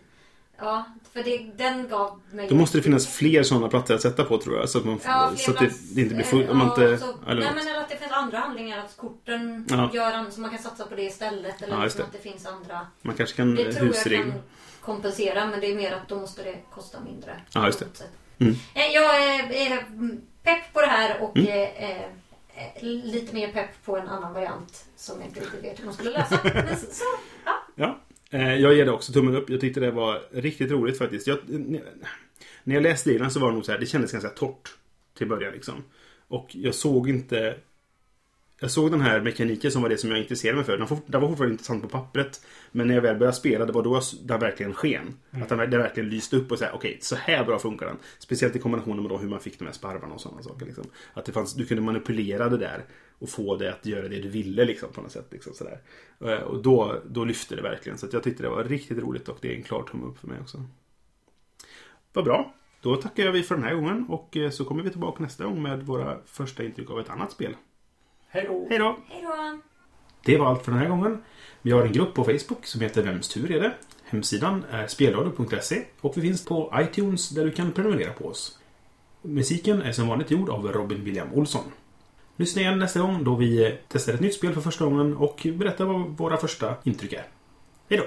Ja, 0.58 0.84
för 1.12 1.22
det, 1.22 1.38
den 1.56 1.88
gav 1.88 2.20
mig... 2.32 2.48
Då 2.48 2.54
måste 2.54 2.78
det 2.78 2.82
finnas 2.82 3.06
fler 3.06 3.42
sådana 3.42 3.68
plattor 3.68 3.94
att 3.94 4.02
sätta 4.02 4.24
på 4.24 4.38
tror 4.38 4.56
jag. 4.58 4.68
Så 4.68 4.78
att, 4.78 4.84
man, 4.84 5.00
Ja, 5.04 5.32
så 5.36 5.50
att 5.50 5.58
det, 5.58 5.70
det 5.94 6.00
inte 6.00 6.14
blir 6.14 6.24
fullt. 6.24 6.48
Man 6.48 6.58
Ja, 6.76 6.82
inte... 6.84 6.98
så- 6.98 7.14
eller 7.26 7.40
nej 7.40 7.44
något. 7.54 7.54
men 7.64 7.68
eller 7.68 7.80
att 7.80 7.88
det 7.88 7.96
finns 7.96 8.12
andra 8.12 8.38
handlingar. 8.38 8.78
Att 8.78 8.96
korten 8.96 9.66
Ja. 9.70 9.90
gör 9.94 10.30
så 10.30 10.40
man 10.40 10.50
kan 10.50 10.58
satsa 10.58 10.86
på 10.86 10.94
det 10.94 11.02
istället. 11.02 11.62
Eller 11.62 11.76
Ja, 11.76 11.84
liksom 11.84 12.02
att 12.04 12.12
det 12.12 12.18
finns 12.18 12.46
andra. 12.46 12.86
Man 13.02 13.14
kanske 13.16 13.36
kan 13.36 13.54
Det 13.54 13.72
tror 13.72 13.94
jag 13.94 14.20
kan 14.22 14.32
kompensera 14.80 15.46
men 15.46 15.60
det 15.60 15.66
är 15.66 15.74
mer 15.74 15.92
att 15.92 16.08
då 16.08 16.16
måste 16.16 16.42
det 16.42 16.56
kosta 16.70 17.00
mindre. 17.00 17.40
Ja, 17.54 17.66
just 17.66 17.78
det. 17.78 17.86
Mm. 18.44 18.54
Eh, 18.74 18.86
Jag 18.86 19.22
är 19.34 19.52
är 19.52 19.86
pepp 20.42 20.72
på 20.72 20.80
det 20.80 20.86
här 20.86 21.22
och 21.22 21.36
Mm. 21.36 21.48
eh, 21.48 21.90
eh, 22.00 22.82
lite 22.82 23.34
mer 23.34 23.48
pepp 23.52 23.84
på 23.84 23.96
en 23.96 24.08
annan 24.08 24.32
variant 24.34 24.84
som 24.96 25.18
jag 25.20 25.28
inte 25.28 25.40
riktigt 25.40 25.64
vet 25.64 25.80
hur 25.80 25.84
man 25.84 25.94
skulle 25.94 26.10
lösa. 26.10 26.40
Men 26.54 26.76
så, 26.76 26.86
så, 26.90 27.04
ja. 27.74 27.98
Eh, 28.32 28.54
jag 28.54 28.74
ger 28.74 28.84
det 28.84 28.92
också 28.92 29.12
tummen 29.12 29.36
upp. 29.36 29.50
Jag 29.50 29.60
tyckte 29.60 29.80
det 29.80 29.90
var 29.90 30.22
riktigt 30.30 30.70
roligt 30.70 30.98
faktiskt. 30.98 31.26
Jag, 31.26 31.38
när 32.64 32.74
jag 32.74 32.82
läste 32.82 33.10
reglerna 33.10 33.30
så 33.30 33.40
var 33.40 33.48
det 33.48 33.54
nog 33.54 33.64
så 33.64 33.72
här, 33.72 33.78
det 33.78 33.86
kändes 33.86 34.12
ganska 34.12 34.30
torrt 34.30 34.74
till 35.18 35.28
början 35.28 35.52
liksom. 35.52 35.84
Och 36.28 36.48
jag 36.52 36.74
såg 36.74 37.08
inte... 37.08 37.56
Jag 38.62 38.70
såg 38.70 38.90
den 38.90 39.00
här 39.00 39.20
mekaniken 39.20 39.70
som 39.70 39.82
var 39.82 39.88
det 39.88 39.96
som 39.96 40.10
jag 40.10 40.18
intresserade 40.18 40.56
mig 40.56 40.64
för. 40.64 40.78
Den, 40.78 40.86
for, 40.86 40.98
den 41.06 41.20
var 41.20 41.28
fortfarande 41.28 41.52
intressant 41.52 41.82
på 41.82 41.88
pappret. 41.88 42.40
Men 42.72 42.86
när 42.86 42.94
jag 42.94 43.02
väl 43.02 43.16
började 43.18 43.36
spela, 43.36 43.66
det 43.66 43.72
var 43.72 43.82
då 43.82 44.00
den 44.22 44.40
verkligen 44.40 44.74
sken. 44.74 45.14
Att 45.30 45.48
den, 45.48 45.58
den 45.58 45.80
verkligen 45.80 46.08
lyste 46.08 46.36
upp 46.36 46.52
och 46.52 46.60
här, 46.60 46.70
okej, 46.74 46.98
så 47.00 47.16
här 47.16 47.44
bra 47.44 47.58
funkar 47.58 47.86
den. 47.86 47.96
Speciellt 48.18 48.56
i 48.56 48.58
kombination 48.58 49.02
med 49.02 49.10
då 49.10 49.18
hur 49.18 49.28
man 49.28 49.40
fick 49.40 49.58
de 49.58 49.64
här 49.64 49.72
sparvarna 49.72 50.14
och 50.14 50.20
sådana 50.20 50.42
saker. 50.42 50.66
Liksom. 50.66 50.84
Att 51.14 51.24
det 51.24 51.32
fanns, 51.32 51.54
du 51.54 51.66
kunde 51.66 51.82
manipulera 51.82 52.48
det 52.48 52.56
där 52.56 52.84
och 53.18 53.28
få 53.28 53.56
det 53.56 53.72
att 53.72 53.86
göra 53.86 54.08
det 54.08 54.20
du 54.20 54.28
ville 54.28 54.64
liksom, 54.64 54.92
på 54.92 55.00
något 55.00 55.12
sätt. 55.12 55.26
Liksom, 55.30 55.54
sådär. 55.54 55.80
Eh, 56.24 56.42
Och 56.42 56.62
då, 56.62 57.02
då 57.06 57.24
lyfte 57.24 57.56
det 57.56 57.62
verkligen. 57.62 57.98
Så 57.98 58.06
jag 58.12 58.22
tyckte 58.22 58.42
det 58.42 58.48
var 58.48 58.64
riktigt 58.64 58.98
roligt 58.98 59.28
och 59.28 59.38
det 59.40 59.52
är 59.52 59.56
en 59.56 59.62
klar 59.62 59.82
tumme 59.82 60.06
upp 60.06 60.18
för 60.18 60.28
mig 60.28 60.40
också. 60.40 60.64
Vad 62.12 62.24
bra. 62.24 62.54
Då 62.80 62.96
tackar 62.96 63.24
jag 63.24 63.32
vi 63.32 63.42
för 63.42 63.54
den 63.54 63.64
här 63.64 63.74
gången 63.74 64.06
och 64.08 64.36
eh, 64.36 64.50
så 64.50 64.64
kommer 64.64 64.82
vi 64.82 64.90
tillbaka 64.90 65.22
nästa 65.22 65.44
gång 65.44 65.62
med 65.62 65.82
våra 65.82 66.18
första 66.26 66.64
intryck 66.64 66.90
av 66.90 67.00
ett 67.00 67.10
annat 67.10 67.32
spel. 67.32 67.54
Hej 68.34 68.44
då! 68.78 68.98
Hej! 69.08 69.58
Det 70.24 70.38
var 70.38 70.46
allt 70.46 70.64
för 70.64 70.72
den 70.72 70.80
här 70.80 70.88
gången. 70.88 71.22
Vi 71.62 71.70
har 71.70 71.82
en 71.82 71.92
grupp 71.92 72.14
på 72.14 72.24
Facebook 72.24 72.66
som 72.66 72.80
heter 72.80 73.02
Vems 73.02 73.28
tur 73.28 73.50
är 73.50 73.60
det? 73.60 73.74
Hemsidan 74.04 74.64
är 74.70 74.86
spelradio.se 74.86 75.84
och 76.00 76.16
vi 76.16 76.20
finns 76.20 76.44
på 76.44 76.74
iTunes 76.76 77.28
där 77.28 77.44
du 77.44 77.50
kan 77.50 77.72
prenumerera 77.72 78.12
på 78.12 78.26
oss. 78.26 78.58
Musiken 79.22 79.82
är 79.82 79.92
som 79.92 80.08
vanligt 80.08 80.30
gjord 80.30 80.50
av 80.50 80.72
Robin 80.72 81.04
William 81.04 81.32
Olsson. 81.32 81.64
Lyssna 82.36 82.62
igen 82.62 82.78
nästa 82.78 83.00
gång 83.00 83.24
då 83.24 83.34
vi 83.34 83.78
testar 83.88 84.14
ett 84.14 84.20
nytt 84.20 84.34
spel 84.34 84.54
för 84.54 84.60
första 84.60 84.84
gången 84.84 85.16
och 85.16 85.46
berättar 85.54 85.84
vad 85.84 86.00
våra 86.00 86.36
första 86.36 86.74
intryck 86.84 87.12
är. 87.12 87.26
Hej 87.88 87.98
då! 87.98 88.04